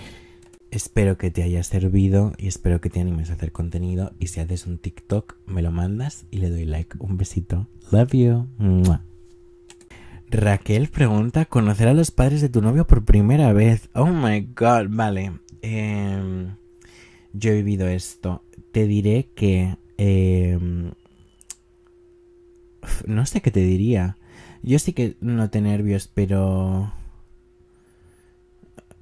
[0.69, 4.11] Espero que te haya servido y espero que te animes a hacer contenido.
[4.19, 6.97] Y si haces un TikTok, me lo mandas y le doy like.
[6.99, 7.67] Un besito.
[7.91, 8.47] Love you.
[10.29, 13.89] Raquel pregunta, ¿conocer a los padres de tu novio por primera vez?
[13.93, 15.39] Oh my god, vale.
[15.61, 16.55] Em,
[17.31, 18.43] yo he vivido esto.
[18.73, 19.77] Te diré que...
[19.97, 20.59] Eh,
[23.07, 24.17] no sé qué te diría.
[24.63, 26.91] Yo sí que no te nervios, pero...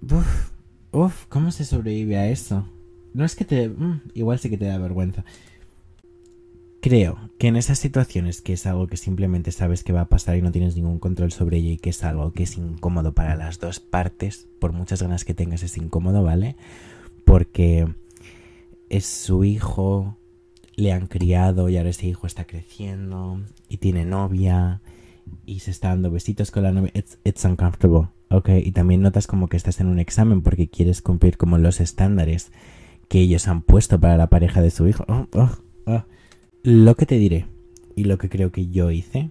[0.02, 0.52] Uf,
[0.92, 2.68] uf, ¿cómo se sobrevive a eso?
[3.14, 3.70] No es que te...
[3.70, 5.24] Mm, igual sí que te da vergüenza.
[6.82, 10.36] Creo que en esas situaciones que es algo que simplemente sabes que va a pasar
[10.36, 13.38] y no tienes ningún control sobre ello y que es algo que es incómodo para
[13.38, 16.58] las dos partes, por muchas ganas que tengas es incómodo, ¿vale?
[17.24, 17.88] Porque
[18.90, 20.18] es su hijo,
[20.76, 24.82] le han criado y ahora ese hijo está creciendo y tiene novia
[25.46, 26.92] y se está dando besitos con la novia.
[26.94, 28.50] It's, it's uncomfortable, ¿ok?
[28.64, 32.52] Y también notas como que estás en un examen porque quieres cumplir como los estándares
[33.08, 35.06] que ellos han puesto para la pareja de su hijo.
[35.08, 36.04] Oh, oh, oh.
[36.64, 37.46] Lo que te diré
[37.96, 39.30] y lo que creo que yo hice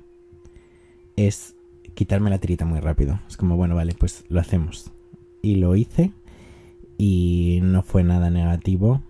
[1.16, 1.54] es
[1.94, 3.20] quitarme la tirita muy rápido.
[3.28, 4.92] Es como, bueno, vale, pues lo hacemos.
[5.42, 6.12] Y lo hice
[6.98, 9.02] y no fue nada negativo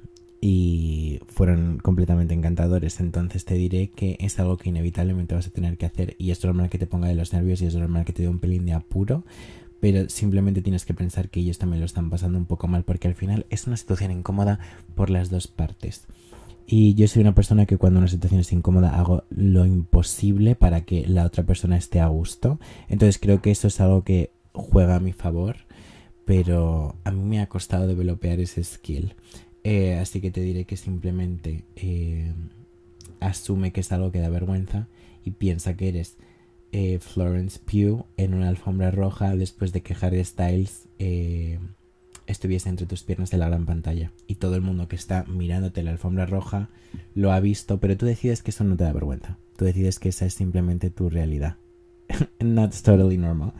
[0.44, 2.98] y fueron completamente encantadores.
[2.98, 6.44] Entonces te diré que es algo que inevitablemente vas a tener que hacer y es
[6.44, 8.66] normal que te ponga de los nervios y es normal que te dé un pelín
[8.66, 9.24] de apuro,
[9.81, 13.07] pero simplemente tienes que pensar que ellos también lo están pasando un poco mal porque
[13.07, 14.59] al final es una situación incómoda
[14.96, 16.07] por las dos partes.
[16.66, 20.81] Y yo soy una persona que cuando una situación es incómoda hago lo imposible para
[20.81, 22.59] que la otra persona esté a gusto.
[22.88, 25.59] Entonces creo que eso es algo que juega a mi favor,
[26.24, 29.14] pero a mí me ha costado developear ese skill.
[29.64, 32.33] Eh, así que te diré que simplemente eh,
[33.20, 34.88] asume que es algo que da vergüenza
[35.25, 36.16] y piensa que eres
[36.72, 40.88] eh, Florence Pugh en una alfombra roja después de que Harry Styles
[42.27, 44.12] estuviese entre tus piernas de la gran pantalla.
[44.27, 46.70] Y todo el mundo que está mirándote la alfombra roja
[47.14, 49.38] lo ha visto, pero tú decides que eso no te da vergüenza.
[49.57, 51.57] Tú decides que esa es simplemente tu realidad.
[52.40, 53.53] Not totally normal.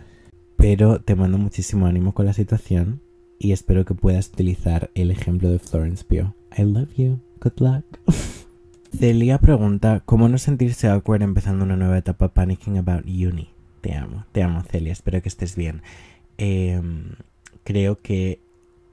[0.57, 3.01] Pero te mando muchísimo ánimo con la situación
[3.43, 6.33] y espero que puedas utilizar el ejemplo de Florence Pugh.
[6.57, 7.21] I love you.
[7.41, 7.85] Good luck.
[8.97, 13.51] Celia pregunta, ¿cómo no sentirse awkward empezando una nueva etapa panicking about uni?
[13.81, 15.83] Te amo, te amo Celia, espero que estés bien.
[16.39, 17.17] Em,
[17.65, 18.41] creo que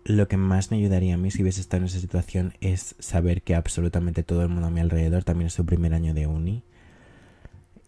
[0.04, 3.44] lo que más me ayudaría a mí si hubiese estado en esa situación es saber
[3.44, 6.64] que absolutamente todo el mundo a mi alrededor también es su primer año de uni.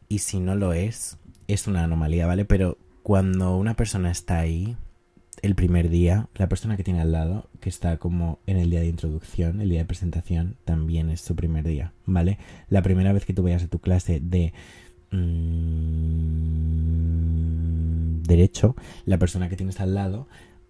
[0.10, 1.18] Y si no lo es,
[1.48, 2.46] es una anomalía, ¿vale?
[2.46, 4.78] Pero cuando una persona está ahí,
[5.42, 8.82] el primer día, la persona que tiene al lado, que está como en el día
[8.82, 12.38] de introducción, el día de presentación, también es su primer día, ¿vale?
[12.70, 14.54] La primera vez que tú vayas a tu clase de
[15.12, 16.22] mmm,
[18.24, 18.76] derecho,
[19.06, 20.28] la persona que tienes al lado,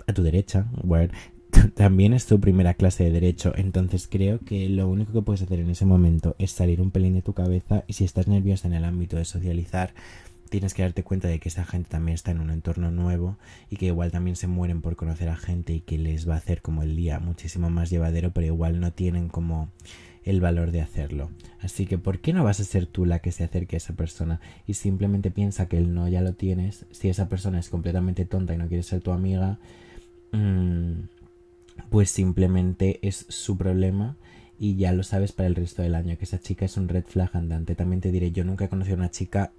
[0.07, 1.11] a tu derecha, word,
[1.76, 5.59] también es tu primera clase de derecho, entonces creo que lo único que puedes hacer
[5.59, 8.74] en ese momento es salir un pelín de tu cabeza y si estás nerviosa en
[8.74, 9.93] el ámbito de socializar,
[10.52, 13.38] tienes que darte cuenta de que esa gente también está en un entorno nuevo
[13.70, 16.39] y que igual también se mueren por conocer a gente y que les va a
[16.39, 19.70] hacer como el día muchísimo más llevadero, pero igual no tienen como
[20.26, 21.30] el valor de hacerlo.
[21.62, 23.93] Así que, ¿por qué no vas a ser tú la que se acerque a esa
[23.93, 26.86] persona y simplemente piensa que el no ya lo tienes?
[26.91, 29.58] Si esa persona es completamente tonta y no quiere ser tu amiga,
[30.34, 31.04] mmm,
[31.89, 34.18] pues simplemente es su problema
[34.60, 37.06] y ya lo sabes para el resto del año, que esa chica es un red
[37.08, 37.74] flag andante.
[37.74, 39.54] También te diré, yo nunca he conocido a una chica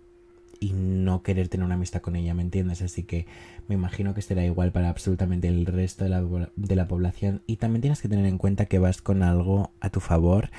[0.62, 2.82] y no querer tener una amistad con ella, ¿me entiendes?
[2.82, 3.26] Así que
[3.66, 6.22] me imagino que será igual para absolutamente el resto de la,
[6.54, 7.42] de la población.
[7.48, 10.50] Y también tienes que tener en cuenta que vas con algo a tu favor.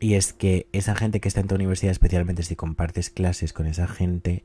[0.00, 3.68] Y es que esa gente que está en tu universidad, especialmente si compartes clases con
[3.68, 4.42] esa gente,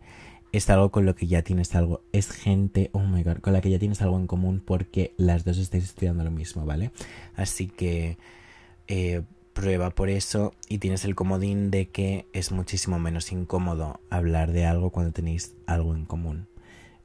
[0.52, 3.62] es algo con lo que ya tienes algo, es gente, oh my god, con la
[3.62, 6.92] que ya tienes algo en común porque las dos estáis estudiando lo mismo, ¿vale?
[7.36, 8.20] Así que
[8.88, 9.24] eh,
[9.60, 14.66] prueba por eso y tienes el comodín de que es muchísimo menos incómodo hablar de
[14.66, 16.48] algo cuando tenéis algo en común.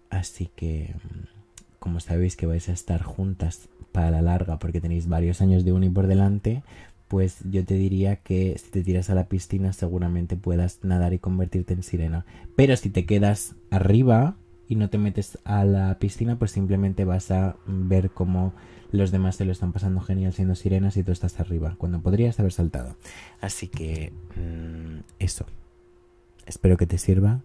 [0.08, 5.08] Así que, mm, como sabéis que vais a estar juntas para la larga porque tenéis
[5.08, 6.62] varios años de uni por delante,
[7.08, 11.18] pues yo te diría que si te tiras a la piscina seguramente puedas nadar y
[11.18, 12.24] convertirte en sirena.
[12.54, 14.36] Pero si te quedas arriba
[14.68, 18.52] y no te metes a la piscina, pues simplemente vas a ver cómo
[18.94, 22.38] los demás se lo están pasando genial siendo sirenas y tú estás arriba, cuando podrías
[22.38, 22.96] haber saltado.
[23.40, 25.46] Así que mm, eso.
[26.46, 27.40] Espero que te sirva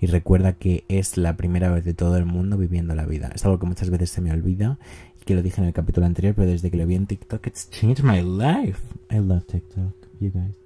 [0.00, 3.30] y recuerda que es la primera vez de todo el mundo viviendo la vida.
[3.34, 4.78] Es algo que muchas veces se me olvida
[5.24, 7.70] que lo dije en el capítulo anterior, pero desde que lo vi en TikTok, it's
[7.70, 8.80] changed my life.
[9.10, 10.56] I love TikTok, you guys.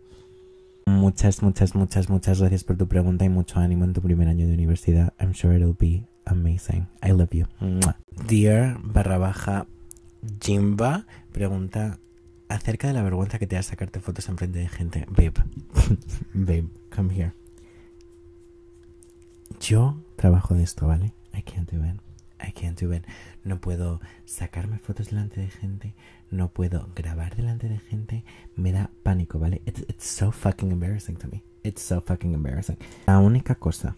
[0.87, 4.47] Muchas, muchas, muchas, muchas gracias por tu pregunta y mucho ánimo en tu primer año
[4.47, 5.13] de universidad.
[5.21, 6.87] I'm sure it'll be amazing.
[7.03, 7.47] I love you.
[8.27, 9.67] Dear barra baja
[10.41, 11.99] Jimba pregunta
[12.49, 15.07] acerca de la vergüenza que te da sacarte fotos en frente de gente.
[15.09, 15.35] Babe,
[16.35, 17.33] babe, come here.
[19.61, 21.13] Yo trabajo de esto, ¿vale?
[21.35, 22.01] I can't do it.
[22.41, 23.05] I can't do it.
[23.45, 25.95] No puedo sacarme fotos delante de gente.
[26.31, 28.25] No puedo grabar delante de gente.
[28.57, 29.63] Me da pánico, ¿vale?
[29.67, 31.43] It's, it's so fucking embarrassing to me.
[31.63, 32.79] It's so fucking embarrassing.
[33.07, 33.97] La única cosa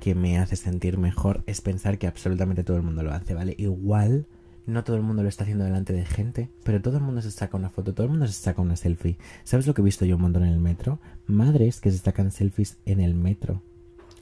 [0.00, 3.54] que me hace sentir mejor es pensar que absolutamente todo el mundo lo hace, ¿vale?
[3.58, 4.26] Igual
[4.66, 7.30] no todo el mundo lo está haciendo delante de gente, pero todo el mundo se
[7.30, 9.16] saca una foto, todo el mundo se saca una selfie.
[9.44, 10.98] ¿Sabes lo que he visto yo un montón en el metro?
[11.26, 13.62] Madres que se sacan selfies en el metro.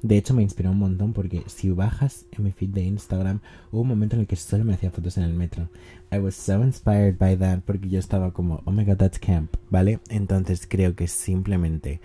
[0.02, 3.40] De hecho, me inspiró un montón porque si bajas en mi feed de Instagram,
[3.72, 5.70] hubo un momento en el que solo me hacía fotos en el metro.
[6.12, 9.54] I was so inspired by that porque yo estaba como, oh my god, that's camp,
[9.70, 10.00] ¿vale?
[10.10, 12.02] Entonces creo que simplemente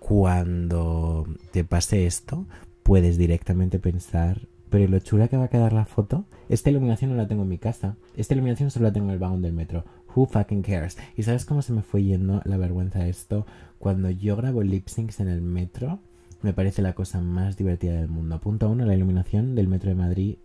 [0.00, 2.44] cuando te pase esto,
[2.82, 7.16] puedes directamente pensar, pero lo chula que va a quedar la foto, esta iluminación no
[7.18, 9.84] la tengo en mi casa, esta iluminación solo la tengo en el vagón del metro.
[10.14, 10.96] Who fucking cares?
[11.14, 13.46] ¿Y sabes cómo se me fue yendo la vergüenza esto?
[13.78, 15.98] Cuando yo grabo lip syncs en el metro,
[16.40, 18.40] me parece la cosa más divertida del mundo.
[18.40, 20.36] Punto uno, la iluminación del metro de Madrid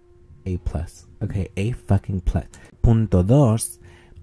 [0.46, 0.86] A+.
[1.24, 2.44] Ok, A fucking plus.
[2.82, 3.80] Punto dos,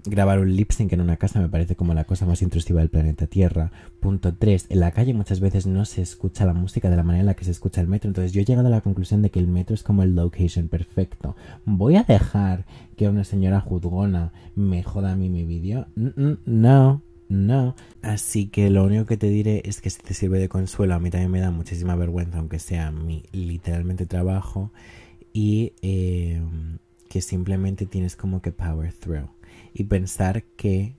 [0.06, 2.90] grabar un lip sync en una casa me parece como la cosa más intrusiva del
[2.90, 3.72] planeta Tierra.
[4.00, 7.20] Punto tres, en la calle muchas veces no se escucha la música de la manera
[7.20, 8.08] en la que se escucha el metro.
[8.08, 10.68] Entonces yo he llegado a la conclusión de que el metro es como el location
[10.68, 11.36] perfecto.
[11.64, 15.86] ¿Voy a dejar que una señora juzgona me joda a mí mi vídeo?
[15.94, 17.02] No.
[17.28, 17.74] No.
[18.02, 21.00] Así que lo único que te diré es que si te sirve de consuelo, a
[21.00, 24.70] mí también me da muchísima vergüenza, aunque sea mi literalmente trabajo,
[25.32, 26.78] y em,
[27.08, 29.33] que simplemente tienes como que power through.
[29.74, 30.96] Y pensar que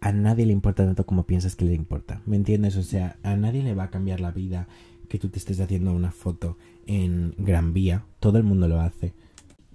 [0.00, 2.22] a nadie le importa tanto como piensas que le importa.
[2.24, 2.76] ¿Me entiendes?
[2.76, 4.68] O sea, a nadie le va a cambiar la vida
[5.08, 6.56] que tú te estés haciendo una foto
[6.86, 8.04] en Gran Vía.
[8.20, 9.12] Todo el mundo lo hace.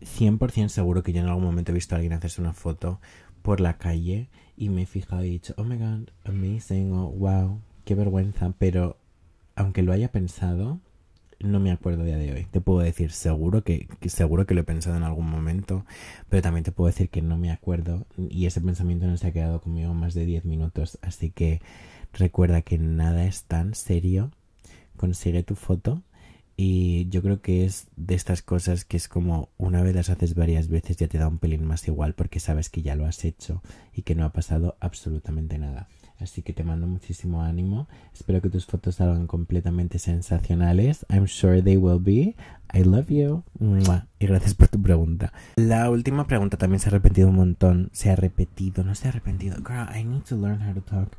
[0.01, 2.99] 100% seguro que yo en algún momento he visto a alguien hacerse una foto
[3.41, 7.10] por la calle y me he fijado y he dicho, oh my god, amazing, oh
[7.10, 8.97] wow, qué vergüenza, pero
[9.56, 10.80] aunque lo haya pensado,
[11.44, 12.48] no me acuerdo día de hoy.
[12.50, 15.86] Te puedo decir seguro que, seguro que lo he pensado en algún momento,
[16.30, 19.34] pero también te puedo decir que no me acuerdo y ese pensamiento no se ha
[19.34, 21.62] quedado conmigo más de 10 minutos, así que
[22.14, 24.32] recuerda que nada es tan serio.
[24.98, 26.04] Consigue tu foto
[26.56, 30.36] y yo creo que es de estas cosas que es como una vez las haces
[30.36, 33.26] varias veces ya te da un pelín más igual porque sabes que ya lo has
[33.26, 33.64] hecho
[33.94, 35.88] y que no ha pasado absolutamente nada.
[36.24, 37.88] Así que te mando muchísimo ánimo.
[38.14, 41.06] Espero que tus fotos salgan completamente sensacionales.
[41.10, 42.36] I'm sure they will be.
[42.74, 43.44] I love you.
[44.20, 45.34] Y gracias por tu pregunta.
[45.58, 47.90] La última pregunta también se ha repetido un montón.
[47.92, 49.58] Se ha repetido, no se ha arrepentido.
[49.58, 51.10] Girl, I need to learn how to talk.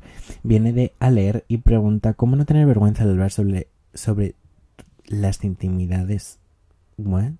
[0.41, 4.33] Viene de a leer y pregunta cómo no tener vergüenza de hablar sobre, sobre
[5.05, 6.39] las intimidades.
[6.97, 7.33] ¿What?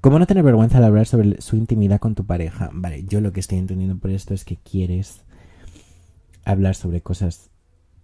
[0.00, 2.70] ¿Cómo no tener vergüenza al hablar sobre su intimidad con tu pareja?
[2.72, 5.22] Vale, yo lo que estoy entendiendo por esto es que quieres
[6.52, 7.50] hablar sobre cosas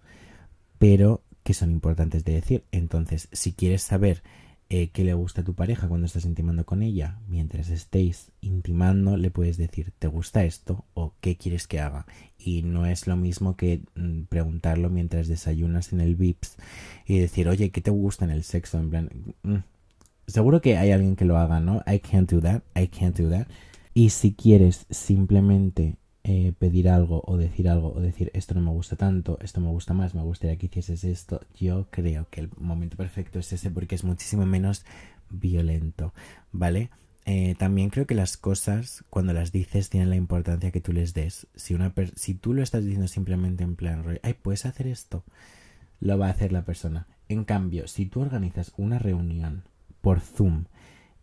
[0.77, 2.65] pero que son importantes de decir.
[2.71, 4.21] Entonces, si quieres saber
[4.69, 9.17] eh, qué le gusta a tu pareja cuando estás intimando con ella, mientras estéis intimando,
[9.17, 10.85] le puedes decir, ¿te gusta esto?
[10.93, 12.05] o ¿qué quieres que haga?
[12.37, 16.57] Y no es lo mismo que mm, preguntarlo mientras desayunas en el VIPS
[17.07, 18.77] y decir, oye, ¿qué te gusta en el sexo?
[18.77, 19.09] En plan,
[19.41, 19.55] mm,
[20.27, 21.81] seguro que hay alguien que lo haga, ¿no?
[21.87, 23.47] I can't do that, I can't do that.
[23.97, 28.69] Y si quieres simplemente eh, pedir algo o decir algo o decir esto no me
[28.69, 32.51] gusta tanto, esto me gusta más, me gustaría que hicieses esto, yo creo que el
[32.59, 34.85] momento perfecto es ese porque es muchísimo menos
[35.31, 36.13] violento,
[36.51, 36.91] ¿vale?
[37.25, 41.15] Eh, también creo que las cosas, cuando las dices, tienen la importancia que tú les
[41.15, 41.47] des.
[41.55, 45.23] Si, una si tú lo estás diciendo simplemente en plan, ay, puedes hacer esto,
[46.01, 47.07] lo va a hacer la persona.
[47.29, 49.63] En cambio, si tú organizas una reunión
[50.01, 50.65] por Zoom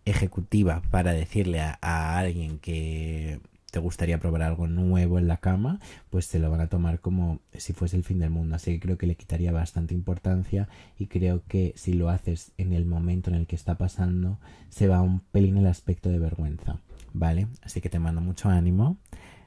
[0.04, 3.40] ejecutiva para decirle a, alguien que
[3.70, 5.80] te gustaría probar algo nuevo en la cama,
[6.10, 8.54] pues se lo van a tomar como si fuese el fin del mundo.
[8.54, 12.72] Así que creo que le quitaría bastante importancia y creo que si lo haces en
[12.72, 14.38] el momento en el que está pasando,
[14.68, 16.80] se va un pelín el aspecto de vergüenza.
[17.12, 17.48] ¿Vale?
[17.62, 18.96] Así que te mando mucho ánimo.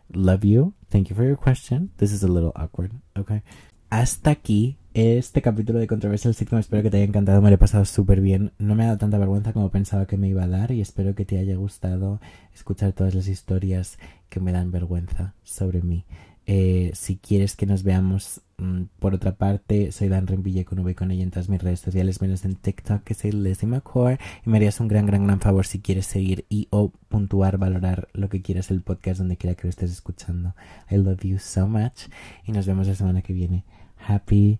[0.09, 0.73] Love you.
[0.89, 1.91] Thank you for your question.
[1.97, 2.91] This is a little awkward.
[3.15, 3.43] Okay.
[3.89, 7.59] Hasta aquí este capítulo de Controversial Sitcom espero que te haya encantado, me lo he
[7.59, 8.51] pasado súper bien.
[8.57, 11.13] No me ha dado tanta vergüenza como pensaba que me iba a dar y espero
[11.13, 12.19] que te haya gustado
[12.55, 16.03] escuchar todas las historias que me dan vergüenza sobre mí.
[16.47, 20.95] Eh, si quieres que nos veamos mm, por otra parte, soy Dan Rempille con V
[20.95, 24.17] con ella en todas mis redes sociales, menos en TikTok, que soy Leslie McCord.
[24.47, 28.07] Y me harías un gran, gran, gran favor si quieres seguir y o puntuar, valorar
[28.13, 30.55] lo que quieras el podcast donde quiera que lo estés escuchando.
[30.89, 32.07] I love you so much.
[32.47, 33.63] Y nos vemos la semana que viene.
[34.07, 34.59] Happy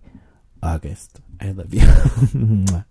[0.62, 1.20] August.
[1.40, 2.64] I love you.